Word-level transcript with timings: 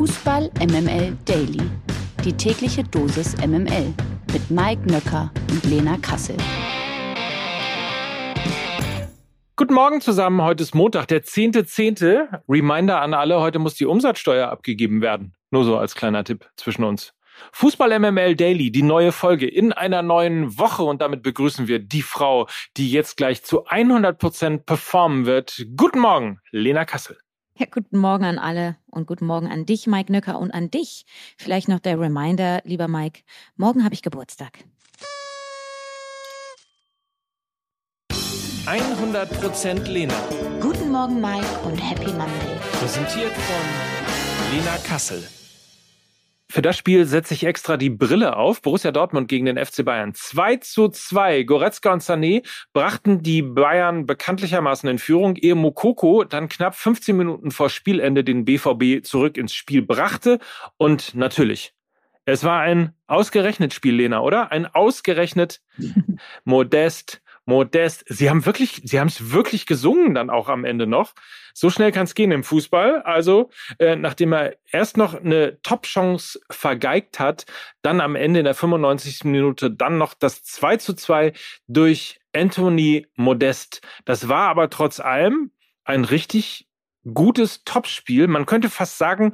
Fußball 0.00 0.50
MML 0.60 1.14
Daily. 1.26 1.60
Die 2.24 2.32
tägliche 2.32 2.82
Dosis 2.82 3.36
MML 3.46 3.92
mit 4.32 4.50
Mike 4.50 4.90
Nöcker 4.90 5.30
und 5.50 5.62
Lena 5.64 5.98
Kassel. 5.98 6.38
Guten 9.56 9.74
Morgen 9.74 10.00
zusammen. 10.00 10.40
Heute 10.40 10.62
ist 10.62 10.74
Montag, 10.74 11.08
der 11.08 11.22
10.10. 11.22 11.98
.10. 11.98 12.40
Reminder 12.48 13.02
an 13.02 13.12
alle, 13.12 13.40
heute 13.40 13.58
muss 13.58 13.74
die 13.74 13.84
Umsatzsteuer 13.84 14.48
abgegeben 14.48 15.02
werden. 15.02 15.34
Nur 15.50 15.64
so 15.64 15.76
als 15.76 15.94
kleiner 15.94 16.24
Tipp 16.24 16.48
zwischen 16.56 16.84
uns. 16.84 17.12
Fußball 17.52 17.98
MML 17.98 18.36
Daily, 18.36 18.72
die 18.72 18.82
neue 18.82 19.12
Folge 19.12 19.46
in 19.46 19.74
einer 19.74 20.00
neuen 20.00 20.56
Woche 20.58 20.82
und 20.82 21.02
damit 21.02 21.22
begrüßen 21.22 21.68
wir 21.68 21.78
die 21.78 22.00
Frau, 22.00 22.48
die 22.78 22.90
jetzt 22.90 23.18
gleich 23.18 23.44
zu 23.44 23.66
100 23.66 24.18
Prozent 24.18 24.64
performen 24.64 25.26
wird. 25.26 25.62
Guten 25.76 25.98
Morgen, 25.98 26.40
Lena 26.52 26.86
Kassel. 26.86 27.18
Ja, 27.60 27.66
guten 27.70 27.98
Morgen 27.98 28.24
an 28.24 28.38
alle 28.38 28.76
und 28.90 29.06
guten 29.06 29.26
Morgen 29.26 29.46
an 29.46 29.66
dich, 29.66 29.86
Mike 29.86 30.10
Nöcker, 30.10 30.38
und 30.38 30.50
an 30.50 30.70
dich. 30.70 31.04
Vielleicht 31.36 31.68
noch 31.68 31.78
der 31.78 32.00
Reminder, 32.00 32.62
lieber 32.64 32.88
Mike. 32.88 33.20
Morgen 33.56 33.84
habe 33.84 33.92
ich 33.92 34.00
Geburtstag. 34.00 34.64
100% 38.64 39.86
Lena. 39.88 40.14
Guten 40.62 40.90
Morgen, 40.90 41.20
Mike, 41.20 41.44
und 41.66 41.76
Happy 41.76 42.10
Monday. 42.12 42.56
Präsentiert 42.78 43.32
von 43.32 44.56
Lena 44.56 44.78
Kassel. 44.88 45.22
Für 46.50 46.62
das 46.62 46.76
Spiel 46.76 47.06
setze 47.06 47.32
ich 47.32 47.44
extra 47.44 47.76
die 47.76 47.90
Brille 47.90 48.34
auf. 48.34 48.60
Borussia 48.60 48.90
Dortmund 48.90 49.28
gegen 49.28 49.46
den 49.46 49.56
FC 49.56 49.84
Bayern. 49.84 50.14
2 50.14 50.56
zu 50.56 50.88
2. 50.88 51.44
Goretzka 51.44 51.92
und 51.92 52.02
Sané 52.02 52.44
brachten 52.72 53.22
die 53.22 53.40
Bayern 53.40 54.04
bekanntlichermaßen 54.04 54.88
in 54.88 54.98
Führung, 54.98 55.36
ehe 55.36 55.54
Mokoko 55.54 56.24
dann 56.24 56.48
knapp 56.48 56.74
15 56.74 57.16
Minuten 57.16 57.52
vor 57.52 57.70
Spielende 57.70 58.24
den 58.24 58.44
BVB 58.44 59.04
zurück 59.04 59.36
ins 59.36 59.54
Spiel 59.54 59.82
brachte. 59.82 60.40
Und 60.76 61.14
natürlich, 61.14 61.72
es 62.24 62.42
war 62.42 62.62
ein 62.62 62.94
ausgerechnet 63.06 63.72
Spiel, 63.72 63.94
Lena, 63.94 64.20
oder? 64.20 64.50
Ein 64.50 64.66
ausgerechnet 64.66 65.62
Modest 66.44 67.22
Modest. 67.50 68.04
Sie 68.06 68.30
haben 68.30 68.46
wirklich, 68.46 68.80
sie 68.84 69.00
haben 69.00 69.08
es 69.08 69.32
wirklich 69.32 69.66
gesungen 69.66 70.14
dann 70.14 70.30
auch 70.30 70.48
am 70.48 70.64
Ende 70.64 70.86
noch. 70.86 71.14
So 71.52 71.68
schnell 71.68 71.90
kann 71.90 72.04
es 72.04 72.14
gehen 72.14 72.30
im 72.30 72.44
Fußball. 72.44 73.02
Also, 73.02 73.50
äh, 73.80 73.96
nachdem 73.96 74.32
er 74.32 74.56
erst 74.70 74.96
noch 74.96 75.14
eine 75.14 75.60
Top-Chance 75.62 76.40
vergeigt 76.48 77.18
hat, 77.18 77.46
dann 77.82 78.00
am 78.00 78.14
Ende 78.14 78.40
in 78.40 78.44
der 78.44 78.54
95. 78.54 79.24
Minute 79.24 79.70
dann 79.70 79.98
noch 79.98 80.14
das 80.14 80.44
2 80.44 80.76
zu 80.76 80.94
2 80.94 81.32
durch 81.66 82.20
Anthony 82.32 83.08
Modest. 83.16 83.82
Das 84.04 84.28
war 84.28 84.48
aber 84.48 84.70
trotz 84.70 85.00
allem 85.00 85.50
ein 85.84 86.04
richtig 86.04 86.68
gutes 87.12 87.64
Topspiel. 87.64 88.28
Man 88.28 88.46
könnte 88.46 88.70
fast 88.70 88.96
sagen, 88.96 89.32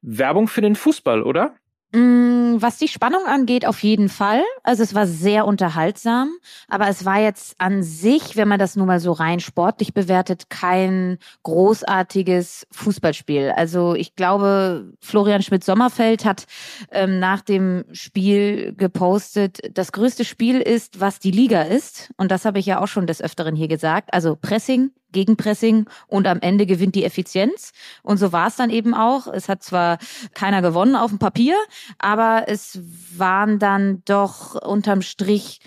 Werbung 0.00 0.48
für 0.48 0.62
den 0.62 0.74
Fußball, 0.74 1.22
oder? 1.22 1.54
Mm, 1.94 2.56
was 2.62 2.78
die 2.78 2.88
Spannung 2.88 3.26
angeht, 3.26 3.66
auf 3.66 3.82
jeden 3.82 4.08
Fall. 4.08 4.42
Also 4.62 4.82
es 4.82 4.94
war 4.94 5.06
sehr 5.06 5.46
unterhaltsam, 5.46 6.30
aber 6.68 6.88
es 6.88 7.04
war 7.04 7.20
jetzt 7.20 7.54
an 7.58 7.82
sich, 7.82 8.34
wenn 8.36 8.48
man 8.48 8.58
das 8.58 8.76
nun 8.76 8.86
mal 8.86 8.98
so 8.98 9.12
rein 9.12 9.40
sportlich 9.40 9.92
bewertet, 9.92 10.48
kein 10.48 11.18
großartiges 11.42 12.66
Fußballspiel. 12.70 13.52
Also 13.54 13.94
ich 13.94 14.16
glaube, 14.16 14.94
Florian 15.00 15.42
Schmidt-Sommerfeld 15.42 16.24
hat 16.24 16.46
ähm, 16.90 17.18
nach 17.18 17.42
dem 17.42 17.84
Spiel 17.92 18.74
gepostet, 18.74 19.60
das 19.76 19.92
größte 19.92 20.24
Spiel 20.24 20.62
ist, 20.62 20.98
was 20.98 21.18
die 21.18 21.30
Liga 21.30 21.62
ist. 21.62 22.10
Und 22.16 22.30
das 22.30 22.46
habe 22.46 22.58
ich 22.58 22.64
ja 22.64 22.80
auch 22.80 22.88
schon 22.88 23.06
des 23.06 23.20
Öfteren 23.20 23.54
hier 23.54 23.68
gesagt. 23.68 24.14
Also 24.14 24.34
Pressing, 24.34 24.92
Gegenpressing 25.12 25.86
und 26.06 26.26
am 26.26 26.40
Ende 26.40 26.66
gewinnt 26.66 26.94
die 26.94 27.04
Effizienz. 27.04 27.72
Und 28.02 28.18
so 28.18 28.32
war 28.32 28.48
es 28.48 28.56
dann 28.56 28.70
eben 28.70 28.94
auch. 28.94 29.26
Es 29.26 29.48
hat 29.48 29.62
zwar 29.62 29.98
keiner 30.34 30.62
gewonnen 30.62 30.96
auf 30.96 31.10
dem 31.10 31.18
Papier, 31.18 31.56
aber 31.98 32.44
es 32.48 32.80
waren 33.16 33.58
dann 33.58 34.02
doch 34.04 34.54
unterm 34.54 35.02
Strich, 35.02 35.60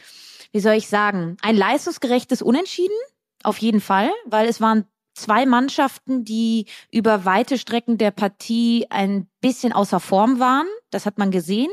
wie 0.51 0.59
soll 0.59 0.73
ich 0.73 0.88
sagen, 0.88 1.38
ein 1.41 1.56
leistungsgerechtes 1.56 2.41
Unentschieden. 2.41 2.97
Auf 3.44 3.57
jeden 3.59 3.81
Fall, 3.81 4.09
weil 4.25 4.47
es 4.47 4.59
waren 4.59 4.85
zwei 5.15 5.45
Mannschaften, 5.45 6.23
die 6.23 6.65
über 6.91 7.25
weite 7.25 7.57
Strecken 7.57 7.97
der 7.97 8.11
Partie 8.11 8.85
ein 8.89 9.27
bisschen 9.41 9.73
außer 9.73 9.99
Form 9.99 10.39
waren. 10.39 10.67
Das 10.91 11.05
hat 11.05 11.17
man 11.17 11.31
gesehen. 11.31 11.71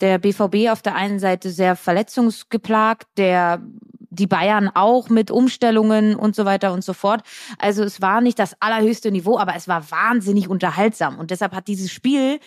Der 0.00 0.18
BVB 0.18 0.70
auf 0.70 0.82
der 0.82 0.94
einen 0.94 1.18
Seite 1.18 1.50
sehr 1.50 1.76
verletzungsgeplagt, 1.76 3.06
der 3.16 3.62
die 4.10 4.26
Bayern 4.26 4.68
auch 4.68 5.08
mit 5.08 5.30
Umstellungen 5.30 6.16
und 6.16 6.36
so 6.36 6.44
weiter 6.44 6.72
und 6.74 6.84
so 6.84 6.92
fort. 6.92 7.22
Also 7.58 7.82
es 7.82 8.02
war 8.02 8.20
nicht 8.20 8.38
das 8.38 8.54
allerhöchste 8.60 9.10
Niveau, 9.10 9.38
aber 9.38 9.56
es 9.56 9.68
war 9.68 9.90
wahnsinnig 9.90 10.48
unterhaltsam. 10.48 11.18
Und 11.18 11.30
deshalb 11.30 11.54
hat 11.54 11.66
dieses 11.66 11.90
Spiel 11.90 12.38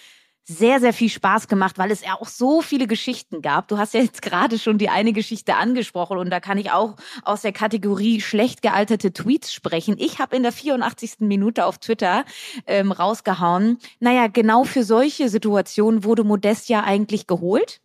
sehr, 0.46 0.80
sehr 0.80 0.94
viel 0.94 1.10
Spaß 1.10 1.48
gemacht, 1.48 1.78
weil 1.78 1.92
es 1.92 2.06
ja 2.06 2.14
auch 2.14 2.28
so 2.28 2.62
viele 2.62 2.86
Geschichten 2.86 3.42
gab. 3.42 3.68
Du 3.68 3.78
hast 3.78 3.96
ja 3.96 4.02
jetzt 4.02 4.22
gerade 4.22 4.60
schon 4.60 4.78
die 4.78 4.90
eine 4.90 5.12
Geschichte 5.12 5.56
angesprochen 5.56 6.18
und 6.18 6.30
da 6.30 6.40
kann 6.40 6.58
ich 6.60 6.72
auch 6.72 6.96
aus 7.24 7.42
der 7.42 7.52
Kategorie 7.52 8.22
schlecht 8.22 8.62
gealterte 8.62 9.12
Tweets 9.12 9.52
sprechen. 9.52 9.96
Ich 9.98 10.20
habe 10.20 10.36
in 10.36 10.44
der 10.44 10.52
84. 10.52 11.16
Minute 11.20 11.66
auf 11.66 11.80
Twitter 11.80 12.26
ähm, 12.68 12.92
rausgehauen, 12.92 13.80
naja, 14.00 14.28
genau 14.28 14.64
für 14.64 14.84
solche 14.84 15.30
Situationen 15.30 16.04
wurde 16.04 16.24
Modest 16.24 16.70
ja 16.70 16.84
eigentlich 16.84 17.26
geholt. 17.26 17.82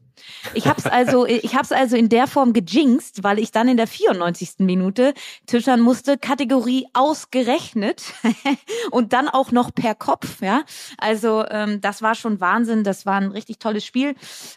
Ich 0.54 0.66
habe 0.66 0.78
es 0.78 0.87
also, 0.87 1.26
ich 1.26 1.54
habe 1.54 1.75
also 1.75 1.97
in 1.97 2.09
der 2.09 2.26
Form 2.26 2.53
gejinxt, 2.53 3.22
weil 3.22 3.38
ich 3.38 3.53
dann 3.53 3.69
in 3.69 3.76
der 3.76 3.87
94. 3.87 4.54
Minute 4.59 5.15
tischern 5.47 5.81
musste, 5.81 6.19
Kategorie 6.19 6.87
ausgerechnet 6.93 8.03
und 8.91 9.12
dann 9.12 9.28
auch 9.28 9.53
noch 9.53 9.75
per 9.75 9.94
Kopf. 9.94 10.43
Ja, 10.43 10.62
also 10.98 11.44
ähm, 11.48 11.81
das 11.81 12.03
war 12.03 12.15
schon 12.15 12.41
Wahnsinn. 12.41 12.84
Das 12.84 13.06
war 13.06 13.21
ein 13.21 13.31
richtig 13.31 13.59
tolles 13.59 13.84
Spiel 13.84 14.15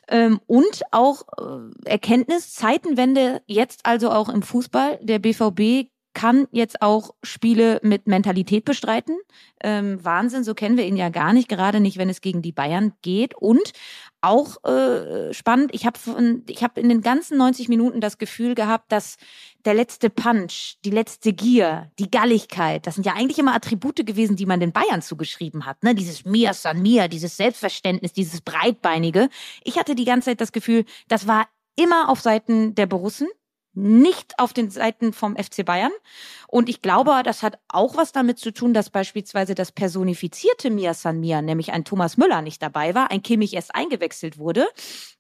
ähm, 0.07 0.39
und 0.47 0.83
auch 0.91 1.23
äh, 1.37 1.89
Erkenntnis 1.89 2.53
Zeitenwende 2.53 3.41
jetzt 3.47 3.85
also 3.85 4.11
auch 4.11 4.29
im 4.29 4.41
Fußball. 4.41 4.99
Der 5.01 5.19
BVB 5.19 5.89
kann 6.13 6.47
jetzt 6.51 6.81
auch 6.81 7.15
Spiele 7.23 7.79
mit 7.83 8.07
Mentalität 8.07 8.65
bestreiten. 8.65 9.17
Ähm, 9.63 10.03
Wahnsinn, 10.03 10.43
so 10.43 10.53
kennen 10.53 10.77
wir 10.77 10.85
ihn 10.85 10.95
ja 10.95 11.09
gar 11.09 11.33
nicht, 11.33 11.49
gerade 11.49 11.79
nicht, 11.79 11.97
wenn 11.97 12.09
es 12.09 12.21
gegen 12.21 12.41
die 12.41 12.51
Bayern 12.51 12.93
geht. 13.01 13.35
Und 13.35 13.73
auch 14.23 14.63
äh, 14.63 15.33
spannend, 15.33 15.71
ich 15.73 15.85
habe 15.85 15.99
ich 16.47 16.63
hab 16.63 16.77
in 16.77 16.89
den 16.89 17.01
ganzen 17.01 17.37
90 17.37 17.67
Minuten 17.67 17.99
das 17.99 18.17
Gefühl 18.17 18.55
gehabt, 18.55 18.91
dass 18.91 19.17
der 19.65 19.73
letzte 19.73 20.09
Punch, 20.09 20.77
die 20.85 20.91
letzte 20.91 21.33
Gier, 21.33 21.91
die 21.99 22.09
Galligkeit, 22.09 22.87
das 22.87 22.95
sind 22.95 23.05
ja 23.05 23.13
eigentlich 23.13 23.37
immer 23.37 23.53
Attribute 23.53 24.05
gewesen, 24.05 24.35
die 24.35 24.45
man 24.45 24.59
den 24.59 24.71
Bayern 24.71 25.01
zugeschrieben 25.01 25.65
hat. 25.65 25.83
Ne? 25.83 25.93
Dieses 25.93 26.23
Mir 26.25 26.53
san 26.53 26.81
mir, 26.81 27.09
dieses 27.09 27.35
Selbstverständnis, 27.37 28.13
dieses 28.13 28.41
Breitbeinige. 28.41 29.29
Ich 29.63 29.77
hatte 29.77 29.93
die 29.93 30.05
ganze 30.05 30.31
Zeit 30.31 30.41
das 30.41 30.53
Gefühl, 30.53 30.85
das 31.07 31.27
war 31.27 31.47
immer 31.75 32.09
auf 32.09 32.21
Seiten 32.21 32.75
der 32.75 32.85
Borussen 32.85 33.27
nicht 33.73 34.39
auf 34.39 34.53
den 34.53 34.69
Seiten 34.69 35.13
vom 35.13 35.35
FC 35.35 35.65
Bayern. 35.65 35.91
Und 36.47 36.69
ich 36.69 36.81
glaube, 36.81 37.21
das 37.23 37.41
hat 37.41 37.59
auch 37.67 37.97
was 37.97 38.11
damit 38.11 38.37
zu 38.37 38.51
tun, 38.51 38.73
dass 38.73 38.89
beispielsweise 38.89 39.55
das 39.55 39.71
personifizierte 39.71 40.69
Mia 40.69 40.93
San 40.93 41.19
Mia, 41.19 41.41
nämlich 41.41 41.73
ein 41.73 41.83
Thomas 41.83 42.17
Müller, 42.17 42.41
nicht 42.41 42.61
dabei 42.61 42.93
war, 42.93 43.09
ein 43.09 43.23
Kimmich 43.23 43.53
erst 43.53 43.73
eingewechselt 43.73 44.37
wurde. 44.37 44.67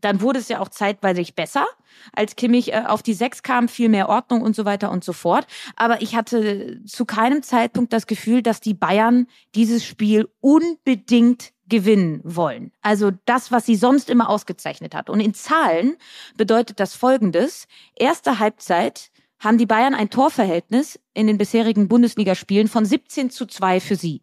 Dann 0.01 0.21
wurde 0.21 0.39
es 0.39 0.49
ja 0.49 0.59
auch 0.59 0.69
zeitweise 0.69 1.23
besser. 1.35 1.65
Als 2.11 2.35
Kimmich 2.35 2.73
äh, 2.73 2.83
auf 2.87 3.01
die 3.01 3.13
Sechs 3.13 3.43
kam, 3.43 3.67
viel 3.67 3.89
mehr 3.89 4.09
Ordnung 4.09 4.41
und 4.41 4.55
so 4.55 4.65
weiter 4.65 4.91
und 4.91 5.03
so 5.03 5.13
fort. 5.13 5.47
Aber 5.75 6.01
ich 6.01 6.15
hatte 6.15 6.81
zu 6.85 7.05
keinem 7.05 7.43
Zeitpunkt 7.43 7.93
das 7.93 8.07
Gefühl, 8.07 8.41
dass 8.41 8.59
die 8.59 8.73
Bayern 8.73 9.27
dieses 9.55 9.85
Spiel 9.85 10.29
unbedingt 10.41 11.52
gewinnen 11.67 12.21
wollen. 12.23 12.71
Also 12.81 13.11
das, 13.25 13.51
was 13.51 13.65
sie 13.65 13.75
sonst 13.75 14.09
immer 14.09 14.29
ausgezeichnet 14.29 14.93
hat. 14.95 15.09
Und 15.09 15.19
in 15.19 15.33
Zahlen 15.33 15.97
bedeutet 16.35 16.79
das 16.79 16.95
Folgendes. 16.95 17.67
Erste 17.95 18.39
Halbzeit 18.39 19.11
haben 19.39 19.57
die 19.57 19.65
Bayern 19.65 19.93
ein 19.93 20.09
Torverhältnis 20.09 20.99
in 21.13 21.27
den 21.27 21.37
bisherigen 21.37 21.87
Bundesligaspielen 21.87 22.67
von 22.67 22.85
17 22.85 23.29
zu 23.29 23.45
2 23.45 23.79
für 23.79 23.95
sie. 23.95 24.21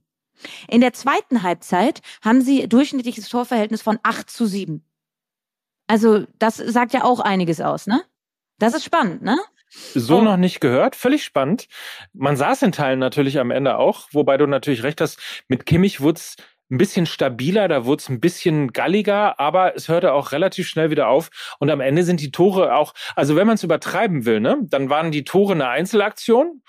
In 0.68 0.80
der 0.80 0.92
zweiten 0.92 1.42
Halbzeit 1.42 2.00
haben 2.22 2.40
sie 2.40 2.66
durchschnittliches 2.66 3.28
Torverhältnis 3.28 3.82
von 3.82 3.98
8 4.02 4.30
zu 4.30 4.46
7. 4.46 4.84
Also 5.86 6.24
das 6.38 6.56
sagt 6.56 6.94
ja 6.94 7.04
auch 7.04 7.20
einiges 7.20 7.60
aus, 7.60 7.86
ne? 7.86 8.02
Das 8.58 8.74
ist 8.74 8.84
spannend, 8.84 9.22
ne? 9.22 9.38
So 9.94 10.18
oh. 10.18 10.22
noch 10.22 10.36
nicht 10.36 10.60
gehört, 10.60 10.96
völlig 10.96 11.24
spannend. 11.24 11.68
Man 12.12 12.36
saß 12.36 12.62
in 12.62 12.72
Teilen 12.72 12.98
natürlich 12.98 13.38
am 13.38 13.50
Ende 13.50 13.76
auch, 13.76 14.08
wobei 14.12 14.36
du 14.36 14.46
natürlich 14.46 14.82
recht 14.82 15.00
hast, 15.00 15.20
mit 15.48 15.66
Kimmich 15.66 16.00
wurde 16.00 16.20
ein 16.70 16.78
bisschen 16.78 17.06
stabiler, 17.06 17.68
da 17.68 17.84
wurde 17.84 18.00
es 18.00 18.08
ein 18.08 18.20
bisschen 18.20 18.72
galliger, 18.72 19.40
aber 19.40 19.74
es 19.74 19.88
hörte 19.88 20.12
auch 20.12 20.32
relativ 20.32 20.68
schnell 20.68 20.90
wieder 20.90 21.08
auf. 21.08 21.30
Und 21.58 21.70
am 21.70 21.80
Ende 21.80 22.04
sind 22.04 22.20
die 22.20 22.30
Tore 22.30 22.74
auch, 22.74 22.94
also 23.16 23.36
wenn 23.36 23.46
man 23.46 23.56
es 23.56 23.64
übertreiben 23.64 24.24
will, 24.24 24.40
ne, 24.40 24.58
dann 24.62 24.88
waren 24.88 25.10
die 25.10 25.24
Tore 25.24 25.54
eine 25.54 25.68
Einzelaktion, 25.68 26.62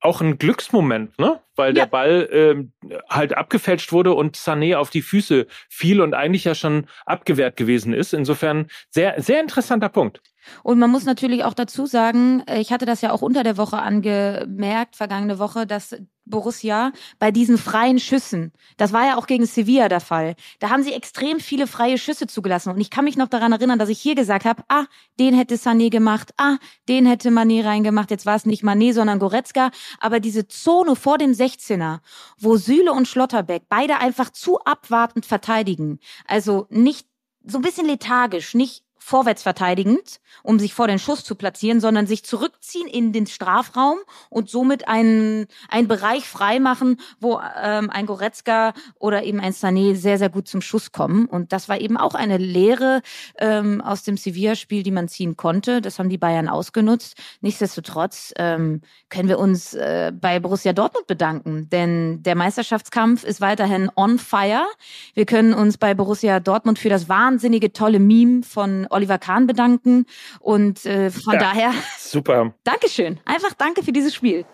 auch 0.00 0.20
ein 0.20 0.38
Glücksmoment, 0.38 1.18
ne? 1.18 1.40
Weil 1.56 1.76
ja. 1.76 1.84
der 1.84 1.90
Ball 1.90 2.28
ähm, 2.30 2.72
halt 3.08 3.36
abgefälscht 3.36 3.92
wurde 3.92 4.14
und 4.14 4.36
Sané 4.36 4.76
auf 4.76 4.90
die 4.90 5.02
Füße 5.02 5.46
fiel 5.68 6.00
und 6.00 6.14
eigentlich 6.14 6.44
ja 6.44 6.54
schon 6.54 6.86
abgewehrt 7.06 7.56
gewesen 7.56 7.92
ist. 7.92 8.14
Insofern 8.14 8.68
sehr, 8.90 9.20
sehr 9.20 9.40
interessanter 9.40 9.88
Punkt. 9.88 10.20
Und 10.62 10.78
man 10.78 10.90
muss 10.90 11.04
natürlich 11.04 11.44
auch 11.44 11.54
dazu 11.54 11.86
sagen, 11.86 12.42
äh, 12.46 12.60
ich 12.60 12.72
hatte 12.72 12.86
das 12.86 13.00
ja 13.00 13.12
auch 13.12 13.22
unter 13.22 13.42
der 13.42 13.56
Woche 13.56 13.78
angemerkt, 13.78 14.96
vergangene 14.96 15.38
Woche, 15.38 15.66
dass 15.66 15.96
Borussia 16.26 16.92
bei 17.18 17.30
diesen 17.30 17.58
freien 17.58 17.98
Schüssen, 17.98 18.52
das 18.78 18.92
war 18.92 19.06
ja 19.06 19.16
auch 19.16 19.26
gegen 19.26 19.44
Sevilla 19.44 19.88
der 19.88 20.00
Fall, 20.00 20.36
da 20.58 20.70
haben 20.70 20.82
sie 20.82 20.94
extrem 20.94 21.38
viele 21.38 21.66
freie 21.66 21.98
Schüsse 21.98 22.26
zugelassen. 22.26 22.70
Und 22.70 22.80
ich 22.80 22.90
kann 22.90 23.04
mich 23.04 23.16
noch 23.16 23.28
daran 23.28 23.52
erinnern, 23.52 23.78
dass 23.78 23.90
ich 23.90 24.00
hier 24.00 24.14
gesagt 24.14 24.46
habe, 24.46 24.62
ah, 24.68 24.84
den 25.20 25.34
hätte 25.34 25.56
Sané 25.56 25.90
gemacht, 25.90 26.32
ah, 26.38 26.56
den 26.88 27.04
hätte 27.06 27.28
Mané 27.28 27.64
reingemacht. 27.64 28.10
Jetzt 28.10 28.26
war 28.26 28.36
es 28.36 28.46
nicht 28.46 28.64
Mané, 28.64 28.94
sondern 28.94 29.18
Goretzka. 29.18 29.70
Aber 30.00 30.18
diese 30.18 30.48
Zone 30.48 30.96
vor 30.96 31.18
dem 31.18 31.34
16er, 31.44 32.00
wo 32.38 32.56
Süle 32.56 32.92
und 32.92 33.08
Schlotterbeck 33.08 33.64
beide 33.68 33.98
einfach 33.98 34.30
zu 34.30 34.60
abwartend 34.60 35.26
verteidigen, 35.26 36.00
also 36.26 36.66
nicht 36.70 37.06
so 37.46 37.58
ein 37.58 37.62
bisschen 37.62 37.86
lethargisch, 37.86 38.54
nicht 38.54 38.83
vorwärts 39.04 39.42
verteidigend, 39.42 40.18
um 40.42 40.58
sich 40.58 40.72
vor 40.72 40.88
den 40.88 40.98
Schuss 40.98 41.24
zu 41.24 41.34
platzieren, 41.34 41.78
sondern 41.78 42.06
sich 42.06 42.24
zurückziehen 42.24 42.88
in 42.88 43.12
den 43.12 43.26
Strafraum 43.26 43.98
und 44.30 44.48
somit 44.48 44.88
einen, 44.88 45.46
einen 45.68 45.88
Bereich 45.88 46.26
freimachen, 46.26 46.96
wo 47.20 47.38
ähm, 47.62 47.90
ein 47.90 48.06
Goretzka 48.06 48.72
oder 48.98 49.22
eben 49.24 49.40
ein 49.40 49.52
Sané 49.52 49.94
sehr, 49.94 50.16
sehr 50.16 50.30
gut 50.30 50.48
zum 50.48 50.62
Schuss 50.62 50.90
kommen. 50.90 51.26
Und 51.26 51.52
das 51.52 51.68
war 51.68 51.78
eben 51.78 51.98
auch 51.98 52.14
eine 52.14 52.38
Lehre 52.38 53.02
ähm, 53.38 53.82
aus 53.82 54.04
dem 54.04 54.16
Sevilla-Spiel, 54.16 54.82
die 54.82 54.90
man 54.90 55.08
ziehen 55.08 55.36
konnte. 55.36 55.82
Das 55.82 55.98
haben 55.98 56.08
die 56.08 56.16
Bayern 56.16 56.48
ausgenutzt. 56.48 57.18
Nichtsdestotrotz 57.42 58.32
ähm, 58.38 58.80
können 59.10 59.28
wir 59.28 59.38
uns 59.38 59.74
äh, 59.74 60.12
bei 60.18 60.40
Borussia 60.40 60.72
Dortmund 60.72 61.06
bedanken, 61.06 61.68
denn 61.68 62.22
der 62.22 62.36
Meisterschaftskampf 62.36 63.22
ist 63.22 63.42
weiterhin 63.42 63.90
on 63.96 64.18
fire. 64.18 64.64
Wir 65.12 65.26
können 65.26 65.52
uns 65.52 65.76
bei 65.76 65.92
Borussia 65.92 66.40
Dortmund 66.40 66.78
für 66.78 66.88
das 66.88 67.10
wahnsinnige 67.10 67.74
tolle 67.74 67.98
Meme 67.98 68.42
von 68.44 68.86
Oliver 68.94 69.18
Kahn 69.18 69.46
bedanken. 69.46 70.06
Und 70.40 70.86
äh, 70.86 71.10
von 71.10 71.34
ja, 71.34 71.40
daher. 71.40 71.72
Super. 71.98 72.54
Dankeschön. 72.64 73.20
Einfach 73.24 73.52
danke 73.52 73.82
für 73.82 73.92
dieses 73.92 74.14
Spiel. 74.14 74.44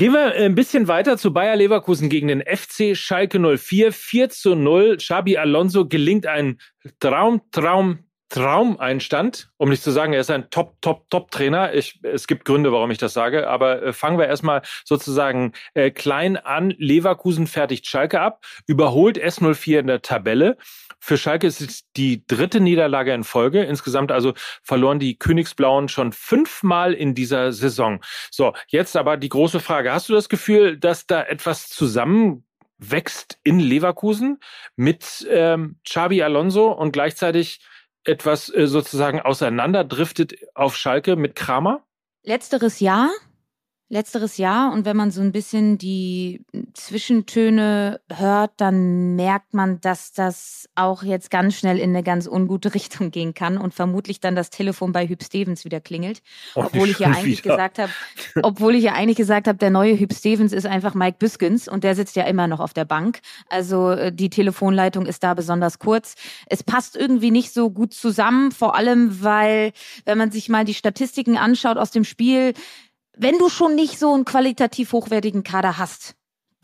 Gehen 0.00 0.14
wir 0.14 0.32
ein 0.32 0.54
bisschen 0.54 0.88
weiter 0.88 1.18
zu 1.18 1.30
Bayer 1.30 1.56
Leverkusen 1.56 2.08
gegen 2.08 2.28
den 2.28 2.40
FC 2.40 2.96
Schalke 2.96 3.38
04. 3.38 3.92
4 3.92 4.30
zu 4.30 4.54
0. 4.54 4.96
Xabi 4.96 5.36
Alonso 5.36 5.86
gelingt 5.86 6.26
ein 6.26 6.58
Traum, 7.00 7.42
Traum, 7.50 7.98
Traumeinstand, 8.30 9.50
um 9.56 9.68
nicht 9.68 9.82
zu 9.82 9.90
sagen, 9.90 10.12
er 10.12 10.20
ist 10.20 10.30
ein 10.30 10.50
Top, 10.50 10.80
Top, 10.80 11.10
Top-Trainer. 11.10 11.72
es 11.74 12.26
gibt 12.28 12.44
Gründe, 12.44 12.72
warum 12.72 12.90
ich 12.92 12.98
das 12.98 13.12
sage, 13.12 13.48
aber 13.48 13.82
äh, 13.82 13.92
fangen 13.92 14.18
wir 14.18 14.28
erstmal 14.28 14.62
sozusagen 14.84 15.52
äh, 15.74 15.90
klein 15.90 16.36
an. 16.36 16.72
Leverkusen 16.78 17.48
fertigt 17.48 17.88
Schalke 17.88 18.20
ab, 18.20 18.44
überholt 18.66 19.18
S04 19.18 19.80
in 19.80 19.86
der 19.88 20.00
Tabelle. 20.00 20.56
Für 21.00 21.18
Schalke 21.18 21.46
ist 21.46 21.60
es 21.60 21.90
die 21.96 22.24
dritte 22.26 22.60
Niederlage 22.60 23.12
in 23.12 23.24
Folge. 23.24 23.64
Insgesamt 23.64 24.12
also 24.12 24.34
verloren 24.62 25.00
die 25.00 25.18
Königsblauen 25.18 25.88
schon 25.88 26.12
fünfmal 26.12 26.94
in 26.94 27.16
dieser 27.16 27.52
Saison. 27.52 28.00
So, 28.30 28.52
jetzt 28.68 28.96
aber 28.96 29.16
die 29.16 29.28
große 29.28 29.58
Frage. 29.58 29.92
Hast 29.92 30.08
du 30.08 30.12
das 30.12 30.28
Gefühl, 30.28 30.78
dass 30.78 31.06
da 31.06 31.22
etwas 31.22 31.68
zusammen 31.68 32.44
wächst 32.78 33.38
in 33.42 33.58
Leverkusen 33.58 34.38
mit 34.76 35.26
ähm, 35.30 35.78
Xabi 35.84 36.22
Alonso 36.22 36.70
und 36.70 36.92
gleichzeitig 36.92 37.60
etwas 38.04 38.52
äh, 38.54 38.66
sozusagen 38.66 39.20
auseinanderdriftet 39.20 40.34
auf 40.54 40.76
Schalke 40.76 41.16
mit 41.16 41.36
Kramer? 41.36 41.84
Letzteres 42.22 42.80
Jahr. 42.80 43.10
Letzteres 43.92 44.36
Jahr. 44.36 44.72
Und 44.72 44.84
wenn 44.84 44.96
man 44.96 45.10
so 45.10 45.20
ein 45.20 45.32
bisschen 45.32 45.76
die 45.76 46.44
Zwischentöne 46.74 48.00
hört, 48.08 48.52
dann 48.56 49.16
merkt 49.16 49.52
man, 49.52 49.80
dass 49.80 50.12
das 50.12 50.68
auch 50.76 51.02
jetzt 51.02 51.28
ganz 51.28 51.56
schnell 51.56 51.76
in 51.76 51.90
eine 51.90 52.04
ganz 52.04 52.28
ungute 52.28 52.72
Richtung 52.74 53.10
gehen 53.10 53.34
kann 53.34 53.58
und 53.58 53.74
vermutlich 53.74 54.20
dann 54.20 54.36
das 54.36 54.50
Telefon 54.50 54.92
bei 54.92 55.08
Hüb 55.08 55.24
Stevens 55.24 55.64
wieder 55.64 55.80
klingelt. 55.80 56.22
Oh, 56.54 56.62
obwohl 56.66 56.88
ich 56.88 57.00
ja 57.00 57.08
eigentlich 57.08 57.44
wieder. 57.44 57.56
gesagt 57.56 57.80
habe, 57.80 57.92
obwohl 58.44 58.76
ich 58.76 58.84
ja 58.84 58.92
eigentlich 58.92 59.16
gesagt 59.16 59.48
habe, 59.48 59.58
der 59.58 59.70
neue 59.70 59.98
Hüb 59.98 60.14
Stevens 60.14 60.52
ist 60.52 60.66
einfach 60.66 60.94
Mike 60.94 61.16
Biskins 61.18 61.66
und 61.66 61.82
der 61.82 61.96
sitzt 61.96 62.14
ja 62.14 62.22
immer 62.26 62.46
noch 62.46 62.60
auf 62.60 62.72
der 62.72 62.84
Bank. 62.84 63.18
Also 63.48 63.90
äh, 63.90 64.12
die 64.12 64.30
Telefonleitung 64.30 65.04
ist 65.04 65.24
da 65.24 65.34
besonders 65.34 65.80
kurz. 65.80 66.14
Es 66.46 66.62
passt 66.62 66.96
irgendwie 66.96 67.32
nicht 67.32 67.52
so 67.52 67.70
gut 67.70 67.92
zusammen, 67.92 68.52
vor 68.52 68.76
allem 68.76 69.20
weil, 69.24 69.72
wenn 70.04 70.16
man 70.16 70.30
sich 70.30 70.48
mal 70.48 70.64
die 70.64 70.74
Statistiken 70.74 71.36
anschaut 71.36 71.76
aus 71.76 71.90
dem 71.90 72.04
Spiel, 72.04 72.54
wenn 73.20 73.38
du 73.38 73.50
schon 73.50 73.74
nicht 73.74 73.98
so 73.98 74.14
einen 74.14 74.24
qualitativ 74.24 74.92
hochwertigen 74.92 75.42
Kader 75.42 75.76
hast, 75.76 76.14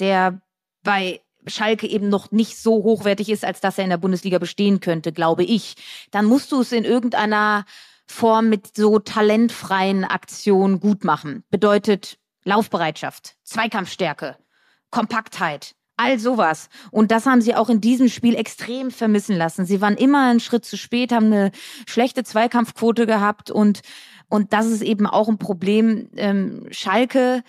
der 0.00 0.40
bei 0.82 1.20
Schalke 1.46 1.86
eben 1.86 2.08
noch 2.08 2.30
nicht 2.30 2.56
so 2.56 2.82
hochwertig 2.82 3.28
ist, 3.28 3.44
als 3.44 3.60
dass 3.60 3.76
er 3.76 3.84
in 3.84 3.90
der 3.90 3.98
Bundesliga 3.98 4.38
bestehen 4.38 4.80
könnte, 4.80 5.12
glaube 5.12 5.44
ich, 5.44 5.76
dann 6.10 6.24
musst 6.24 6.50
du 6.52 6.62
es 6.62 6.72
in 6.72 6.84
irgendeiner 6.84 7.66
Form 8.06 8.48
mit 8.48 8.74
so 8.74 8.98
talentfreien 8.98 10.04
Aktionen 10.04 10.80
gut 10.80 11.04
machen. 11.04 11.44
Bedeutet 11.50 12.18
Laufbereitschaft, 12.44 13.36
Zweikampfstärke, 13.44 14.38
Kompaktheit, 14.90 15.74
all 15.96 16.18
sowas. 16.18 16.68
Und 16.90 17.10
das 17.10 17.26
haben 17.26 17.42
sie 17.42 17.54
auch 17.54 17.68
in 17.68 17.80
diesem 17.80 18.08
Spiel 18.08 18.34
extrem 18.34 18.90
vermissen 18.90 19.36
lassen. 19.36 19.66
Sie 19.66 19.80
waren 19.80 19.96
immer 19.96 20.30
einen 20.30 20.40
Schritt 20.40 20.64
zu 20.64 20.76
spät, 20.76 21.12
haben 21.12 21.26
eine 21.26 21.52
schlechte 21.86 22.24
Zweikampfquote 22.24 23.06
gehabt 23.06 23.50
und 23.50 23.82
und 24.28 24.52
das 24.52 24.66
ist 24.66 24.82
eben 24.82 25.06
auch 25.06 25.28
ein 25.28 25.38
Problem. 25.38 26.08
Ähm, 26.16 26.66
Schalke 26.70 27.42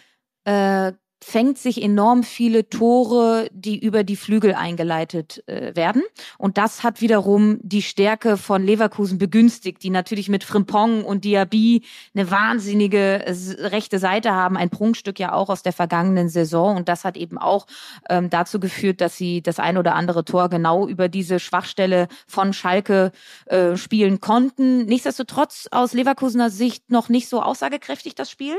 äh, 0.44 0.94
fängt 1.24 1.58
sich 1.58 1.82
enorm 1.82 2.24
viele 2.24 2.70
Tore, 2.70 3.50
die 3.52 3.78
über 3.78 4.04
die 4.04 4.16
Flügel 4.16 4.54
eingeleitet 4.54 5.44
äh, 5.48 5.76
werden. 5.76 6.04
Und 6.38 6.58
das 6.58 6.84
hat 6.84 7.02
wiederum 7.02 7.60
die 7.62 7.82
Stärke 7.82 8.38
von 8.38 8.64
Leverkusen 8.64 9.18
begünstigt, 9.18 9.82
die 9.84 9.90
natürlich 9.90 10.30
mit 10.30 10.44
Frimpong 10.44 11.04
und 11.04 11.26
Diaby 11.26 11.84
eine 12.16 12.30
wahnsinnige 12.30 13.26
rechte 13.60 14.00
Seite 14.00 14.32
haben, 14.34 14.58
ein 14.58 14.70
Prunkstück 14.70 15.20
ja 15.20 15.34
auch 15.34 15.50
aus 15.50 15.64
der 15.64 15.74
vergangenen 15.74 16.30
Saison. 16.30 16.78
Und 16.78 16.88
das 16.88 17.04
hat 17.04 17.18
eben 17.18 17.38
auch 17.38 17.66
ähm, 18.10 18.30
dazu 18.30 18.60
geführt, 18.60 19.02
dass 19.02 19.18
sie 19.18 19.42
das 19.42 19.60
ein 19.60 19.78
oder 19.78 19.96
andere 19.96 20.24
Tor 20.24 20.50
genau 20.50 20.88
über 20.88 21.10
diese 21.10 21.40
Schwachstelle 21.40 22.08
von 22.28 22.54
Schalke 22.54 23.12
äh, 23.48 23.76
spielen 23.76 24.20
konnten. 24.20 24.86
Nichtsdestotrotz 24.86 25.68
aus 25.72 25.94
Leverkusener 25.94 26.50
Sicht 26.50 26.92
noch 26.92 27.10
nicht 27.10 27.28
so 27.28 27.42
aussagekräftig 27.42 28.16
das 28.16 28.30
Spiel. 28.30 28.56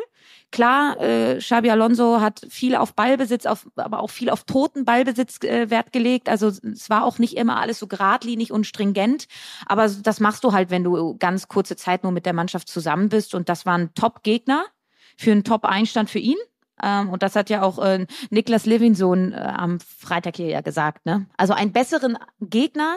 Klar, 0.50 0.98
äh, 1.00 1.38
Xabi 1.38 1.70
Alonso 1.70 2.20
hat 2.20 2.46
viel 2.48 2.74
auf 2.74 2.94
Ballbesitz, 2.94 3.46
auf, 3.46 3.68
aber 3.76 4.00
auch 4.00 4.10
viel 4.10 4.30
auf 4.30 4.44
toten 4.44 4.84
Ballbesitz 4.84 5.42
äh, 5.42 5.70
Wert 5.70 5.92
gelegt. 5.92 6.28
Also 6.28 6.48
es 6.48 6.90
war 6.90 7.04
auch 7.04 7.18
nicht 7.18 7.36
immer 7.36 7.58
alles 7.60 7.78
so 7.78 7.86
geradlinig 7.86 8.52
und 8.52 8.66
stringent. 8.66 9.26
Aber 9.66 9.88
das 9.88 10.20
machst 10.20 10.44
du 10.44 10.52
halt, 10.52 10.70
wenn 10.70 10.84
du 10.84 11.16
ganz 11.18 11.48
kurze 11.48 11.76
Zeit 11.76 12.02
nur 12.02 12.12
mit 12.12 12.26
der 12.26 12.32
Mannschaft 12.32 12.68
zusammen 12.68 13.08
bist. 13.08 13.34
Und 13.34 13.48
das 13.48 13.66
war 13.66 13.76
ein 13.76 13.94
Top-Gegner 13.94 14.64
für 15.16 15.32
einen 15.32 15.44
Top-Einstand 15.44 16.10
für 16.10 16.18
ihn. 16.18 16.38
Ähm, 16.82 17.10
und 17.10 17.22
das 17.22 17.36
hat 17.36 17.50
ja 17.50 17.62
auch 17.62 17.78
äh, 17.78 18.06
Niklas 18.30 18.66
Levinson 18.66 19.32
äh, 19.32 19.36
am 19.36 19.80
Freitag 19.80 20.36
hier 20.36 20.48
ja 20.48 20.60
gesagt. 20.60 21.06
Ne? 21.06 21.26
Also 21.36 21.52
einen 21.52 21.72
besseren 21.72 22.18
Gegner 22.40 22.96